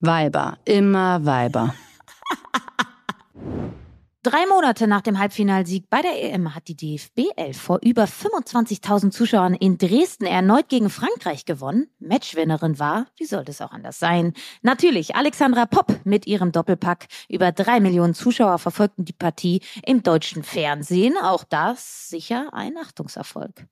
Weiber, 0.00 0.58
immer 0.64 1.24
Weiber. 1.24 1.74
Drei 4.22 4.46
Monate 4.46 4.86
nach 4.86 5.00
dem 5.00 5.18
Halbfinalsieg 5.18 5.90
bei 5.90 6.02
der 6.02 6.22
EM 6.22 6.54
hat 6.54 6.68
die 6.68 6.76
DFB 6.76 7.30
11 7.36 7.60
vor 7.60 7.80
über 7.82 8.04
25.000 8.04 9.10
Zuschauern 9.10 9.54
in 9.54 9.78
Dresden 9.78 10.26
erneut 10.26 10.68
gegen 10.68 10.90
Frankreich 10.90 11.46
gewonnen. 11.46 11.88
Matchwinnerin 11.98 12.78
war, 12.78 13.06
wie 13.16 13.24
sollte 13.24 13.50
es 13.50 13.60
auch 13.60 13.72
anders 13.72 13.98
sein, 13.98 14.34
natürlich 14.62 15.16
Alexandra 15.16 15.66
Popp 15.66 16.00
mit 16.04 16.26
ihrem 16.26 16.52
Doppelpack. 16.52 17.06
Über 17.28 17.50
drei 17.50 17.80
Millionen 17.80 18.14
Zuschauer 18.14 18.58
verfolgten 18.58 19.04
die 19.04 19.12
Partie 19.12 19.62
im 19.84 20.04
deutschen 20.04 20.44
Fernsehen. 20.44 21.16
Auch 21.20 21.42
das 21.42 22.08
sicher 22.08 22.50
ein 22.52 22.76
Achtungserfolg. 22.76 23.66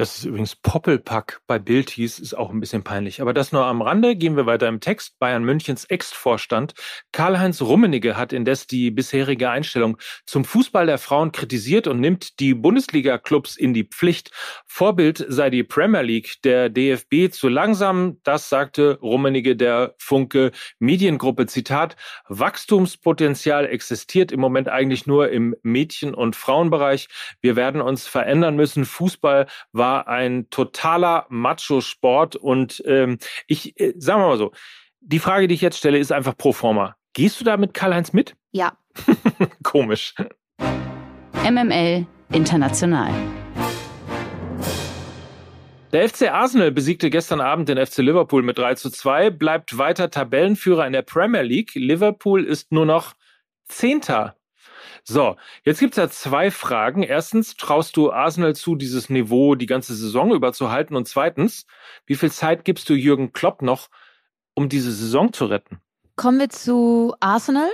Dass 0.00 0.16
es 0.16 0.24
übrigens 0.24 0.56
Poppelpack 0.56 1.42
bei 1.46 1.58
Bild 1.58 1.90
hieß, 1.90 2.20
ist 2.20 2.32
auch 2.32 2.48
ein 2.48 2.58
bisschen 2.58 2.82
peinlich. 2.82 3.20
Aber 3.20 3.34
das 3.34 3.52
nur 3.52 3.66
am 3.66 3.82
Rande. 3.82 4.16
Gehen 4.16 4.34
wir 4.34 4.46
weiter 4.46 4.66
im 4.66 4.80
Text. 4.80 5.18
Bayern 5.18 5.44
Münchens 5.44 5.84
Ex-Vorstand 5.84 6.72
Karl-Heinz 7.12 7.60
Rummenigge 7.60 8.16
hat 8.16 8.32
indes 8.32 8.66
die 8.66 8.90
bisherige 8.90 9.50
Einstellung 9.50 9.98
zum 10.24 10.46
Fußball 10.46 10.86
der 10.86 10.96
Frauen 10.96 11.32
kritisiert 11.32 11.86
und 11.86 12.00
nimmt 12.00 12.40
die 12.40 12.54
Bundesliga-Clubs 12.54 13.58
in 13.58 13.74
die 13.74 13.84
Pflicht. 13.84 14.30
Vorbild 14.66 15.22
sei 15.28 15.50
die 15.50 15.64
Premier 15.64 16.00
League, 16.00 16.36
der 16.44 16.70
DFB 16.70 17.30
zu 17.30 17.50
langsam. 17.50 18.20
Das 18.22 18.48
sagte 18.48 18.98
Rummenigge 19.02 19.54
der 19.54 19.96
Funke 19.98 20.52
Mediengruppe. 20.78 21.44
Zitat, 21.44 21.96
Wachstumspotenzial 22.26 23.66
existiert 23.66 24.32
im 24.32 24.40
Moment 24.40 24.70
eigentlich 24.70 25.06
nur 25.06 25.28
im 25.28 25.54
Mädchen- 25.62 26.14
und 26.14 26.36
Frauenbereich. 26.36 27.08
Wir 27.42 27.54
werden 27.54 27.82
uns 27.82 28.06
verändern 28.06 28.56
müssen. 28.56 28.86
Fußball 28.86 29.46
war 29.72 29.89
war 29.90 30.06
ein 30.06 30.48
totaler 30.50 31.26
Macho-Sport 31.30 32.36
und 32.36 32.80
ähm, 32.86 33.18
ich, 33.48 33.78
äh, 33.80 33.92
sagen 33.96 34.22
wir 34.22 34.28
mal 34.28 34.38
so, 34.38 34.52
die 35.00 35.18
Frage, 35.18 35.48
die 35.48 35.54
ich 35.54 35.60
jetzt 35.60 35.78
stelle, 35.78 35.98
ist 35.98 36.12
einfach 36.12 36.36
pro 36.36 36.52
forma. 36.52 36.94
Gehst 37.12 37.40
du 37.40 37.44
da 37.44 37.56
mit 37.56 37.74
Karl-Heinz 37.74 38.12
mit? 38.12 38.36
Ja. 38.52 38.78
Komisch. 39.64 40.14
MML 41.42 42.06
International. 42.32 43.12
Der 45.92 46.08
FC 46.08 46.30
Arsenal 46.30 46.70
besiegte 46.70 47.10
gestern 47.10 47.40
Abend 47.40 47.68
den 47.68 47.84
FC 47.84 47.98
Liverpool 47.98 48.44
mit 48.44 48.58
3 48.58 48.76
zu 48.76 48.90
2, 48.90 49.30
bleibt 49.30 49.76
weiter 49.76 50.08
Tabellenführer 50.08 50.86
in 50.86 50.92
der 50.92 51.02
Premier 51.02 51.42
League. 51.42 51.74
Liverpool 51.74 52.44
ist 52.44 52.70
nur 52.70 52.86
noch 52.86 53.14
Zehnter 53.66 54.36
so, 55.04 55.36
jetzt 55.64 55.80
gibt's 55.80 55.96
ja 55.96 56.08
zwei 56.08 56.50
Fragen. 56.50 57.02
Erstens, 57.02 57.56
traust 57.56 57.96
du 57.96 58.12
Arsenal 58.12 58.54
zu, 58.54 58.76
dieses 58.76 59.10
Niveau 59.10 59.54
die 59.54 59.66
ganze 59.66 59.94
Saison 59.94 60.32
über 60.32 60.52
zu 60.52 60.70
halten? 60.70 60.96
Und 60.96 61.08
zweitens, 61.08 61.66
wie 62.06 62.16
viel 62.16 62.30
Zeit 62.30 62.64
gibst 62.64 62.88
du 62.88 62.94
Jürgen 62.94 63.32
Klopp 63.32 63.62
noch, 63.62 63.88
um 64.54 64.68
diese 64.68 64.92
Saison 64.92 65.32
zu 65.32 65.46
retten? 65.46 65.80
Kommen 66.16 66.38
wir 66.38 66.50
zu 66.50 67.14
Arsenal. 67.20 67.70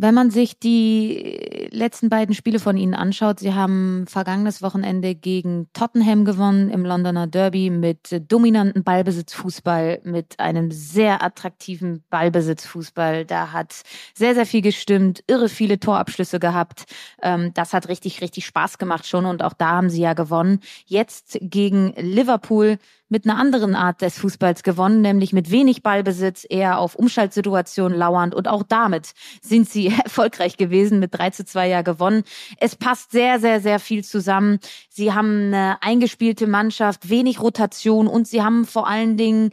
Wenn 0.00 0.14
man 0.14 0.30
sich 0.30 0.60
die 0.60 1.68
letzten 1.72 2.08
beiden 2.08 2.32
Spiele 2.32 2.60
von 2.60 2.76
ihnen 2.76 2.94
anschaut, 2.94 3.40
sie 3.40 3.52
haben 3.52 4.04
vergangenes 4.06 4.62
Wochenende 4.62 5.16
gegen 5.16 5.66
Tottenham 5.72 6.24
gewonnen 6.24 6.70
im 6.70 6.86
Londoner 6.86 7.26
Derby 7.26 7.68
mit 7.68 8.22
dominanten 8.30 8.84
Ballbesitzfußball, 8.84 10.02
mit 10.04 10.38
einem 10.38 10.70
sehr 10.70 11.20
attraktiven 11.24 12.04
Ballbesitzfußball. 12.10 13.24
Da 13.24 13.50
hat 13.50 13.82
sehr, 14.14 14.36
sehr 14.36 14.46
viel 14.46 14.62
gestimmt, 14.62 15.24
irre 15.26 15.48
viele 15.48 15.80
Torabschlüsse 15.80 16.38
gehabt. 16.38 16.84
Ähm, 17.20 17.50
das 17.54 17.72
hat 17.72 17.88
richtig, 17.88 18.20
richtig 18.20 18.46
Spaß 18.46 18.78
gemacht 18.78 19.04
schon 19.04 19.26
und 19.26 19.42
auch 19.42 19.52
da 19.52 19.70
haben 19.70 19.90
sie 19.90 20.02
ja 20.02 20.12
gewonnen. 20.12 20.60
Jetzt 20.86 21.38
gegen 21.40 21.92
Liverpool 21.96 22.78
mit 23.08 23.24
einer 23.24 23.38
anderen 23.38 23.74
Art 23.74 24.02
des 24.02 24.18
Fußballs 24.18 24.62
gewonnen, 24.62 25.00
nämlich 25.00 25.32
mit 25.32 25.50
wenig 25.50 25.82
Ballbesitz, 25.82 26.46
eher 26.48 26.78
auf 26.78 26.94
Umschaltsituationen 26.94 27.96
lauernd 27.96 28.34
und 28.34 28.48
auch 28.48 28.62
damit 28.62 29.12
sind 29.40 29.68
sie 29.68 29.88
erfolgreich 30.04 30.56
gewesen, 30.56 30.98
mit 31.00 31.14
3 31.14 31.30
zu 31.30 31.44
2 31.44 31.68
ja 31.68 31.82
gewonnen. 31.82 32.22
Es 32.58 32.76
passt 32.76 33.12
sehr, 33.12 33.40
sehr, 33.40 33.60
sehr 33.60 33.78
viel 33.78 34.04
zusammen. 34.04 34.58
Sie 34.88 35.12
haben 35.12 35.48
eine 35.48 35.82
eingespielte 35.82 36.46
Mannschaft, 36.46 37.08
wenig 37.08 37.40
Rotation 37.40 38.06
und 38.06 38.28
sie 38.28 38.42
haben 38.42 38.64
vor 38.64 38.86
allen 38.86 39.16
Dingen 39.16 39.50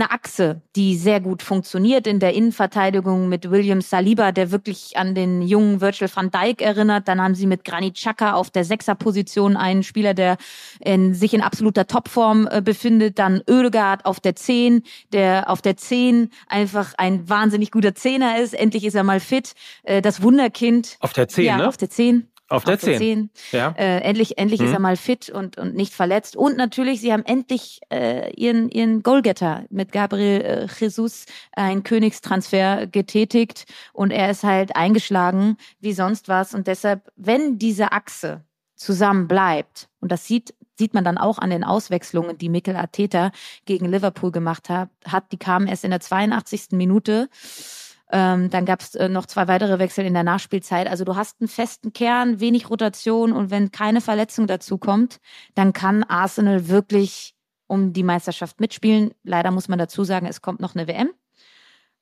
eine 0.00 0.10
Achse, 0.10 0.62
die 0.76 0.96
sehr 0.96 1.20
gut 1.20 1.42
funktioniert 1.42 2.06
in 2.06 2.20
der 2.20 2.34
Innenverteidigung 2.34 3.28
mit 3.28 3.50
William 3.50 3.80
Saliba, 3.80 4.32
der 4.32 4.50
wirklich 4.50 4.96
an 4.96 5.14
den 5.14 5.42
jungen 5.42 5.80
Virgil 5.80 6.08
van 6.12 6.30
Dijk 6.30 6.62
erinnert. 6.62 7.08
Dann 7.08 7.20
haben 7.20 7.34
sie 7.34 7.46
mit 7.46 7.64
Granit 7.64 7.94
Xhaka 7.94 8.34
auf 8.34 8.50
der 8.50 8.64
Sechserposition 8.64 9.56
einen 9.56 9.82
Spieler, 9.82 10.14
der 10.14 10.36
in, 10.80 11.14
sich 11.14 11.34
in 11.34 11.42
absoluter 11.42 11.86
Topform 11.86 12.48
äh, 12.50 12.62
befindet. 12.62 13.18
Dann 13.18 13.42
Oedegaard 13.48 14.04
auf 14.04 14.20
der 14.20 14.36
Zehn, 14.36 14.82
der 15.12 15.50
auf 15.50 15.62
der 15.62 15.76
Zehn 15.76 16.30
einfach 16.46 16.94
ein 16.96 17.28
wahnsinnig 17.28 17.70
guter 17.70 17.94
Zehner 17.94 18.38
ist. 18.38 18.54
Endlich 18.54 18.84
ist 18.84 18.94
er 18.94 19.04
mal 19.04 19.20
fit. 19.20 19.54
Äh, 19.82 20.00
das 20.00 20.22
Wunderkind. 20.22 20.96
Auf 21.00 21.12
der 21.12 21.28
Zehn, 21.28 21.44
ja, 21.44 21.56
ne? 21.56 21.68
auf 21.68 21.76
der 21.76 21.90
Zehn. 21.90 22.28
Auf 22.48 22.64
der 22.64 22.78
10. 22.78 22.98
10. 22.98 23.30
Ja. 23.52 23.74
Äh, 23.76 24.00
endlich 24.00 24.38
endlich 24.38 24.60
mhm. 24.60 24.66
ist 24.66 24.72
er 24.72 24.78
mal 24.78 24.96
fit 24.96 25.28
und, 25.28 25.58
und 25.58 25.74
nicht 25.74 25.92
verletzt. 25.92 26.34
Und 26.34 26.56
natürlich, 26.56 27.00
sie 27.00 27.12
haben 27.12 27.24
endlich 27.24 27.80
äh, 27.92 28.32
ihren, 28.34 28.70
ihren 28.70 29.02
Goalgetter 29.02 29.64
mit 29.70 29.92
Gabriel 29.92 30.40
äh, 30.40 30.66
Jesus 30.78 31.26
einen 31.52 31.82
Königstransfer 31.82 32.86
getätigt 32.86 33.66
und 33.92 34.10
er 34.10 34.30
ist 34.30 34.44
halt 34.44 34.76
eingeschlagen 34.76 35.56
wie 35.80 35.92
sonst 35.92 36.28
was. 36.28 36.54
Und 36.54 36.66
deshalb, 36.66 37.12
wenn 37.16 37.58
diese 37.58 37.92
Achse 37.92 38.44
zusammen 38.74 39.28
bleibt, 39.28 39.88
und 40.00 40.10
das 40.10 40.26
sieht 40.26 40.54
sieht 40.78 40.94
man 40.94 41.04
dann 41.04 41.18
auch 41.18 41.38
an 41.38 41.50
den 41.50 41.64
Auswechslungen, 41.64 42.38
die 42.38 42.48
Mikel 42.48 42.76
Arteta 42.76 43.32
gegen 43.66 43.86
Liverpool 43.86 44.30
gemacht 44.30 44.68
hat, 44.68 44.90
hat 45.04 45.32
die 45.32 45.36
kamen 45.36 45.66
erst 45.66 45.84
in 45.84 45.90
der 45.90 46.00
82. 46.00 46.68
Minute 46.72 47.28
ähm, 48.10 48.48
dann 48.50 48.64
gab 48.64 48.80
es 48.80 48.94
äh, 48.94 49.08
noch 49.08 49.26
zwei 49.26 49.48
weitere 49.48 49.78
Wechsel 49.78 50.06
in 50.06 50.14
der 50.14 50.22
Nachspielzeit. 50.22 50.88
Also 50.88 51.04
du 51.04 51.16
hast 51.16 51.40
einen 51.40 51.48
festen 51.48 51.92
Kern, 51.92 52.40
wenig 52.40 52.70
Rotation 52.70 53.32
und 53.32 53.50
wenn 53.50 53.70
keine 53.70 54.00
Verletzung 54.00 54.46
dazu 54.46 54.78
kommt, 54.78 55.18
dann 55.54 55.72
kann 55.72 56.04
Arsenal 56.04 56.68
wirklich 56.68 57.34
um 57.66 57.92
die 57.92 58.02
Meisterschaft 58.02 58.60
mitspielen. 58.60 59.12
Leider 59.24 59.50
muss 59.50 59.68
man 59.68 59.78
dazu 59.78 60.04
sagen, 60.04 60.26
es 60.26 60.40
kommt 60.40 60.60
noch 60.60 60.74
eine 60.74 60.88
WM. 60.88 61.10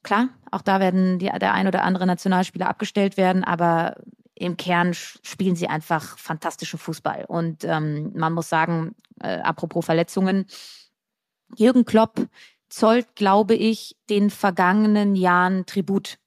Klar, 0.05 0.29
auch 0.53 0.63
da 0.63 0.79
werden 0.79 1.19
die, 1.19 1.27
der 1.27 1.53
ein 1.53 1.67
oder 1.67 1.83
andere 1.83 2.07
Nationalspieler 2.07 2.69
abgestellt 2.69 3.17
werden, 3.17 3.43
aber 3.43 3.97
im 4.35 4.57
Kern 4.57 4.95
spielen 4.95 5.57
sie 5.57 5.67
einfach 5.67 6.19
fantastischen 6.19 6.79
Fußball. 6.79 7.25
Und 7.27 7.65
ähm, 7.65 8.13
man 8.15 8.33
muss 8.33 8.49
sagen, 8.49 8.95
äh, 9.21 9.39
apropos 9.39 9.85
Verletzungen, 9.85 10.47
Jürgen 11.57 11.85
Klopp 11.85 12.29
zollt, 12.69 13.15
glaube 13.15 13.55
ich, 13.55 13.97
den 14.11 14.31
vergangenen 14.31 15.15
Jahren 15.15 15.67
Tribut. 15.67 16.19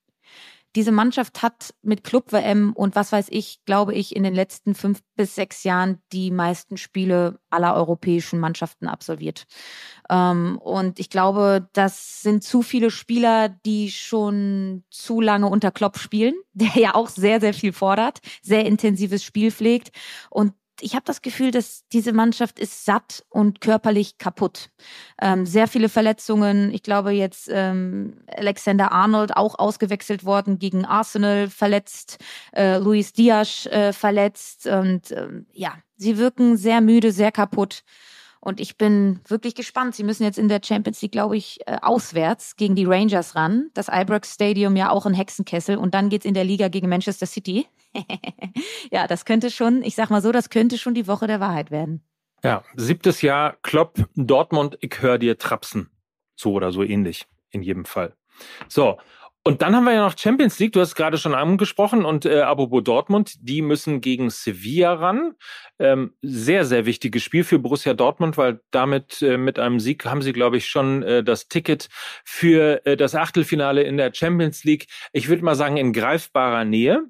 diese 0.75 0.91
Mannschaft 0.91 1.41
hat 1.41 1.73
mit 1.81 2.03
Club 2.03 2.31
WM 2.31 2.73
und 2.73 2.95
was 2.95 3.11
weiß 3.11 3.27
ich, 3.31 3.59
glaube 3.65 3.95
ich, 3.95 4.15
in 4.15 4.23
den 4.23 4.35
letzten 4.35 4.75
fünf 4.75 5.01
bis 5.15 5.33
sechs 5.33 5.63
Jahren 5.63 5.99
die 6.13 6.29
meisten 6.29 6.77
Spiele 6.77 7.39
aller 7.49 7.73
europäischen 7.75 8.39
Mannschaften 8.39 8.87
absolviert. 8.87 9.45
Ähm, 10.09 10.59
und 10.59 10.99
ich 10.99 11.09
glaube, 11.09 11.67
das 11.73 12.21
sind 12.21 12.43
zu 12.43 12.61
viele 12.61 12.91
Spieler, 12.91 13.49
die 13.49 13.89
schon 13.89 14.83
zu 14.91 15.21
lange 15.21 15.47
unter 15.47 15.71
Klopp 15.71 15.97
spielen, 15.97 16.35
der 16.53 16.75
ja 16.75 16.95
auch 16.95 17.09
sehr, 17.09 17.41
sehr 17.41 17.55
viel 17.55 17.73
fordert, 17.73 18.19
sehr 18.43 18.65
intensives 18.65 19.23
Spiel 19.23 19.51
pflegt. 19.51 19.89
Und 20.29 20.53
ich 20.81 20.95
habe 20.95 21.03
das 21.05 21.21
Gefühl, 21.21 21.51
dass 21.51 21.83
diese 21.91 22.13
Mannschaft 22.13 22.59
ist 22.59 22.85
satt 22.85 23.25
und 23.29 23.61
körperlich 23.61 24.17
kaputt. 24.17 24.69
Ähm, 25.21 25.45
sehr 25.45 25.67
viele 25.67 25.89
Verletzungen. 25.89 26.73
Ich 26.73 26.83
glaube 26.83 27.11
jetzt 27.11 27.49
ähm, 27.51 28.21
Alexander 28.27 28.91
Arnold 28.91 29.35
auch 29.35 29.57
ausgewechselt 29.57 30.25
worden 30.25 30.59
gegen 30.59 30.85
Arsenal 30.85 31.49
verletzt, 31.49 32.17
äh, 32.53 32.77
Luis 32.77 33.13
Diaz 33.13 33.65
äh, 33.67 33.93
verletzt 33.93 34.67
und 34.67 35.11
ähm, 35.11 35.45
ja, 35.53 35.73
sie 35.97 36.17
wirken 36.17 36.57
sehr 36.57 36.81
müde, 36.81 37.11
sehr 37.11 37.31
kaputt. 37.31 37.83
Und 38.41 38.59
ich 38.59 38.77
bin 38.77 39.19
wirklich 39.27 39.53
gespannt. 39.53 39.95
Sie 39.95 40.03
müssen 40.03 40.23
jetzt 40.23 40.39
in 40.39 40.47
der 40.47 40.61
Champions 40.63 41.01
League, 41.01 41.11
glaube 41.11 41.35
ich, 41.35 41.59
äh, 41.65 41.77
auswärts 41.81 42.55
gegen 42.55 42.75
die 42.75 42.85
Rangers 42.85 43.35
ran. 43.35 43.69
Das 43.73 43.87
Ibrox 43.89 44.33
Stadium 44.33 44.75
ja 44.75 44.91
auch 44.91 45.05
ein 45.05 45.13
Hexenkessel. 45.13 45.77
Und 45.77 45.93
dann 45.93 46.09
geht's 46.09 46.25
in 46.25 46.33
der 46.33 46.45
Liga 46.45 46.69
gegen 46.69 46.87
Manchester 46.87 47.25
City. 47.25 47.67
ja, 48.91 49.07
das 49.07 49.25
könnte 49.25 49.51
schon, 49.51 49.83
ich 49.83 49.95
sag 49.95 50.09
mal 50.09 50.21
so, 50.21 50.31
das 50.31 50.49
könnte 50.49 50.77
schon 50.77 50.93
die 50.93 51.07
Woche 51.07 51.27
der 51.27 51.39
Wahrheit 51.39 51.69
werden. 51.69 52.01
Ja, 52.43 52.63
siebtes 52.75 53.21
Jahr 53.21 53.57
Klopp, 53.61 53.97
Dortmund, 54.15 54.77
ich 54.79 55.01
höre 55.01 55.17
dir 55.17 55.37
trapsen. 55.37 55.89
So 56.35 56.53
oder 56.53 56.71
so 56.71 56.83
ähnlich, 56.83 57.27
in 57.49 57.61
jedem 57.61 57.83
Fall. 57.83 58.15
So, 58.69 58.97
und 59.43 59.61
dann 59.61 59.75
haben 59.75 59.85
wir 59.85 59.93
ja 59.93 60.03
noch 60.05 60.17
Champions 60.17 60.59
League, 60.59 60.73
du 60.73 60.81
hast 60.81 60.95
gerade 60.95 61.17
schon 61.17 61.33
angesprochen, 61.33 62.03
und 62.03 62.25
äh, 62.25 62.41
Abobo 62.41 62.81
Dortmund, 62.81 63.35
die 63.39 63.61
müssen 63.61 64.01
gegen 64.01 64.29
Sevilla 64.29 64.93
ran. 64.93 65.33
Ähm, 65.79 66.13
sehr, 66.21 66.65
sehr 66.65 66.85
wichtiges 66.85 67.23
Spiel 67.23 67.45
für 67.45 67.57
Borussia 67.57 67.93
Dortmund, 67.93 68.37
weil 68.37 68.59
damit 68.71 69.21
äh, 69.21 69.37
mit 69.37 69.57
einem 69.57 69.79
Sieg 69.79 70.05
haben 70.05 70.21
sie, 70.21 70.33
glaube 70.33 70.57
ich, 70.57 70.67
schon 70.67 71.03
äh, 71.03 71.23
das 71.23 71.47
Ticket 71.47 71.87
für 72.25 72.85
äh, 72.85 72.97
das 72.97 73.15
Achtelfinale 73.15 73.83
in 73.83 73.95
der 73.95 74.13
Champions 74.13 74.65
League, 74.65 74.87
ich 75.13 75.29
würde 75.29 75.43
mal 75.45 75.55
sagen, 75.55 75.77
in 75.77 75.93
greifbarer 75.93 76.65
Nähe. 76.65 77.05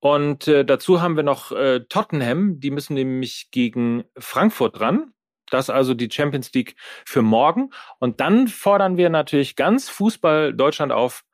Und 0.00 0.46
äh, 0.48 0.66
dazu 0.66 1.00
haben 1.00 1.16
wir 1.16 1.22
noch 1.22 1.50
äh, 1.50 1.80
Tottenham, 1.88 2.60
die 2.60 2.70
müssen 2.70 2.92
nämlich 2.92 3.48
gegen 3.52 4.04
Frankfurt 4.18 4.80
ran. 4.80 5.12
Das 5.48 5.70
also 5.70 5.94
die 5.94 6.10
Champions 6.10 6.52
League 6.52 6.76
für 7.06 7.22
morgen. 7.22 7.70
Und 8.00 8.20
dann 8.20 8.48
fordern 8.48 8.98
wir 8.98 9.08
natürlich 9.08 9.56
ganz 9.56 9.88
Fußball 9.88 10.52
Deutschland 10.52 10.92
auf, 10.92 11.24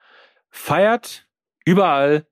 feiert 0.50 1.26
überall 1.64 2.26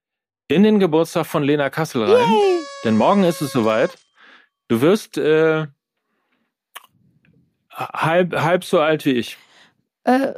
in 0.48 0.62
den 0.62 0.78
Geburtstag 0.78 1.26
von 1.26 1.42
Lena 1.42 1.70
Kassel 1.70 2.04
rein. 2.04 2.33
Yay. 2.33 2.61
Denn 2.85 2.96
morgen 2.96 3.24
ist 3.24 3.40
es 3.42 3.52
soweit. 3.52 3.90
Du 4.68 4.81
wirst 4.81 5.18
äh, 5.18 5.66
halb, 7.70 8.35
halb 8.35 8.64
so 8.64 8.81
alt 8.81 9.04
wie 9.04 9.12
ich. 9.12 9.37
Äh, 10.04 10.35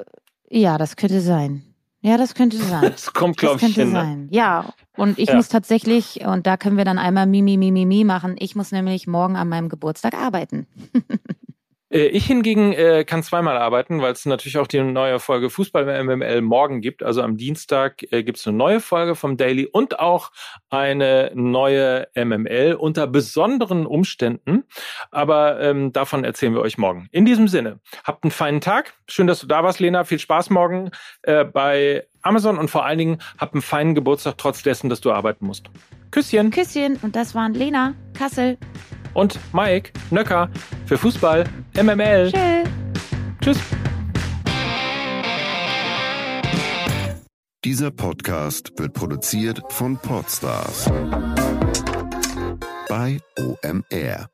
ja, 0.48 0.78
das 0.78 0.96
könnte 0.96 1.20
sein. 1.20 1.62
Ja, 2.02 2.16
das 2.16 2.34
könnte 2.34 2.56
sein. 2.56 2.80
Das 2.90 3.12
kommt, 3.12 3.36
glaube 3.36 3.56
ich, 3.56 3.60
könnte 3.60 3.82
hin. 3.82 3.92
Ne? 3.92 4.00
Sein. 4.00 4.28
Ja, 4.30 4.72
und 4.96 5.18
ich 5.18 5.28
ja. 5.28 5.36
muss 5.36 5.48
tatsächlich, 5.48 6.24
und 6.24 6.46
da 6.46 6.56
können 6.56 6.76
wir 6.76 6.84
dann 6.84 6.98
einmal 6.98 7.26
Mimi, 7.26 7.56
Mimi, 7.56 7.84
Mimi 7.84 8.04
machen. 8.04 8.36
Ich 8.38 8.56
muss 8.56 8.72
nämlich 8.72 9.06
morgen 9.06 9.36
an 9.36 9.48
meinem 9.48 9.68
Geburtstag 9.68 10.14
arbeiten. 10.14 10.66
Äh, 11.90 12.06
ich 12.06 12.26
hingegen 12.26 12.72
äh, 12.72 13.04
kann 13.04 13.22
zweimal 13.22 13.56
arbeiten, 13.56 14.00
weil 14.00 14.12
es 14.12 14.24
natürlich 14.24 14.58
auch 14.58 14.66
die 14.66 14.80
neue 14.80 15.18
Folge 15.18 15.50
Fußball 15.50 16.04
MML 16.04 16.40
morgen 16.40 16.80
gibt. 16.80 17.02
Also 17.02 17.22
am 17.22 17.36
Dienstag 17.36 18.02
äh, 18.12 18.22
gibt 18.22 18.38
es 18.38 18.46
eine 18.46 18.56
neue 18.56 18.80
Folge 18.80 19.14
vom 19.14 19.36
Daily 19.36 19.66
und 19.66 19.98
auch 19.98 20.30
eine 20.70 21.32
neue 21.34 22.08
MML 22.14 22.74
unter 22.74 23.06
besonderen 23.06 23.86
Umständen. 23.86 24.64
Aber 25.10 25.60
ähm, 25.60 25.92
davon 25.92 26.24
erzählen 26.24 26.54
wir 26.54 26.62
euch 26.62 26.78
morgen. 26.78 27.08
In 27.10 27.26
diesem 27.26 27.48
Sinne, 27.48 27.80
habt 28.04 28.24
einen 28.24 28.30
feinen 28.30 28.60
Tag. 28.60 28.94
Schön, 29.06 29.26
dass 29.26 29.40
du 29.40 29.46
da 29.46 29.62
warst, 29.62 29.80
Lena. 29.80 30.04
Viel 30.04 30.18
Spaß 30.18 30.50
morgen 30.50 30.90
äh, 31.22 31.44
bei 31.44 32.06
Amazon 32.22 32.58
und 32.58 32.70
vor 32.70 32.84
allen 32.84 32.98
Dingen 32.98 33.18
habt 33.38 33.54
einen 33.54 33.62
feinen 33.62 33.94
Geburtstag 33.94 34.38
trotz 34.38 34.62
dessen, 34.62 34.90
dass 34.90 35.00
du 35.00 35.10
arbeiten 35.12 35.46
musst. 35.46 35.70
Küsschen. 36.10 36.50
Küsschen. 36.50 36.98
Und 37.02 37.16
das 37.16 37.34
waren 37.34 37.54
Lena 37.54 37.94
Kassel 38.14 38.58
und 39.14 39.38
Mike 39.52 39.92
Nöcker 40.10 40.48
für 40.86 40.98
Fußball 40.98 41.44
MML. 41.80 42.32
Tschüss. 42.32 42.70
Tschüss. 43.40 43.58
Dieser 47.64 47.90
Podcast 47.90 48.72
wird 48.78 48.94
produziert 48.94 49.62
von 49.68 49.98
Podstars 49.98 50.90
bei 52.88 53.18
OMR. 53.38 54.30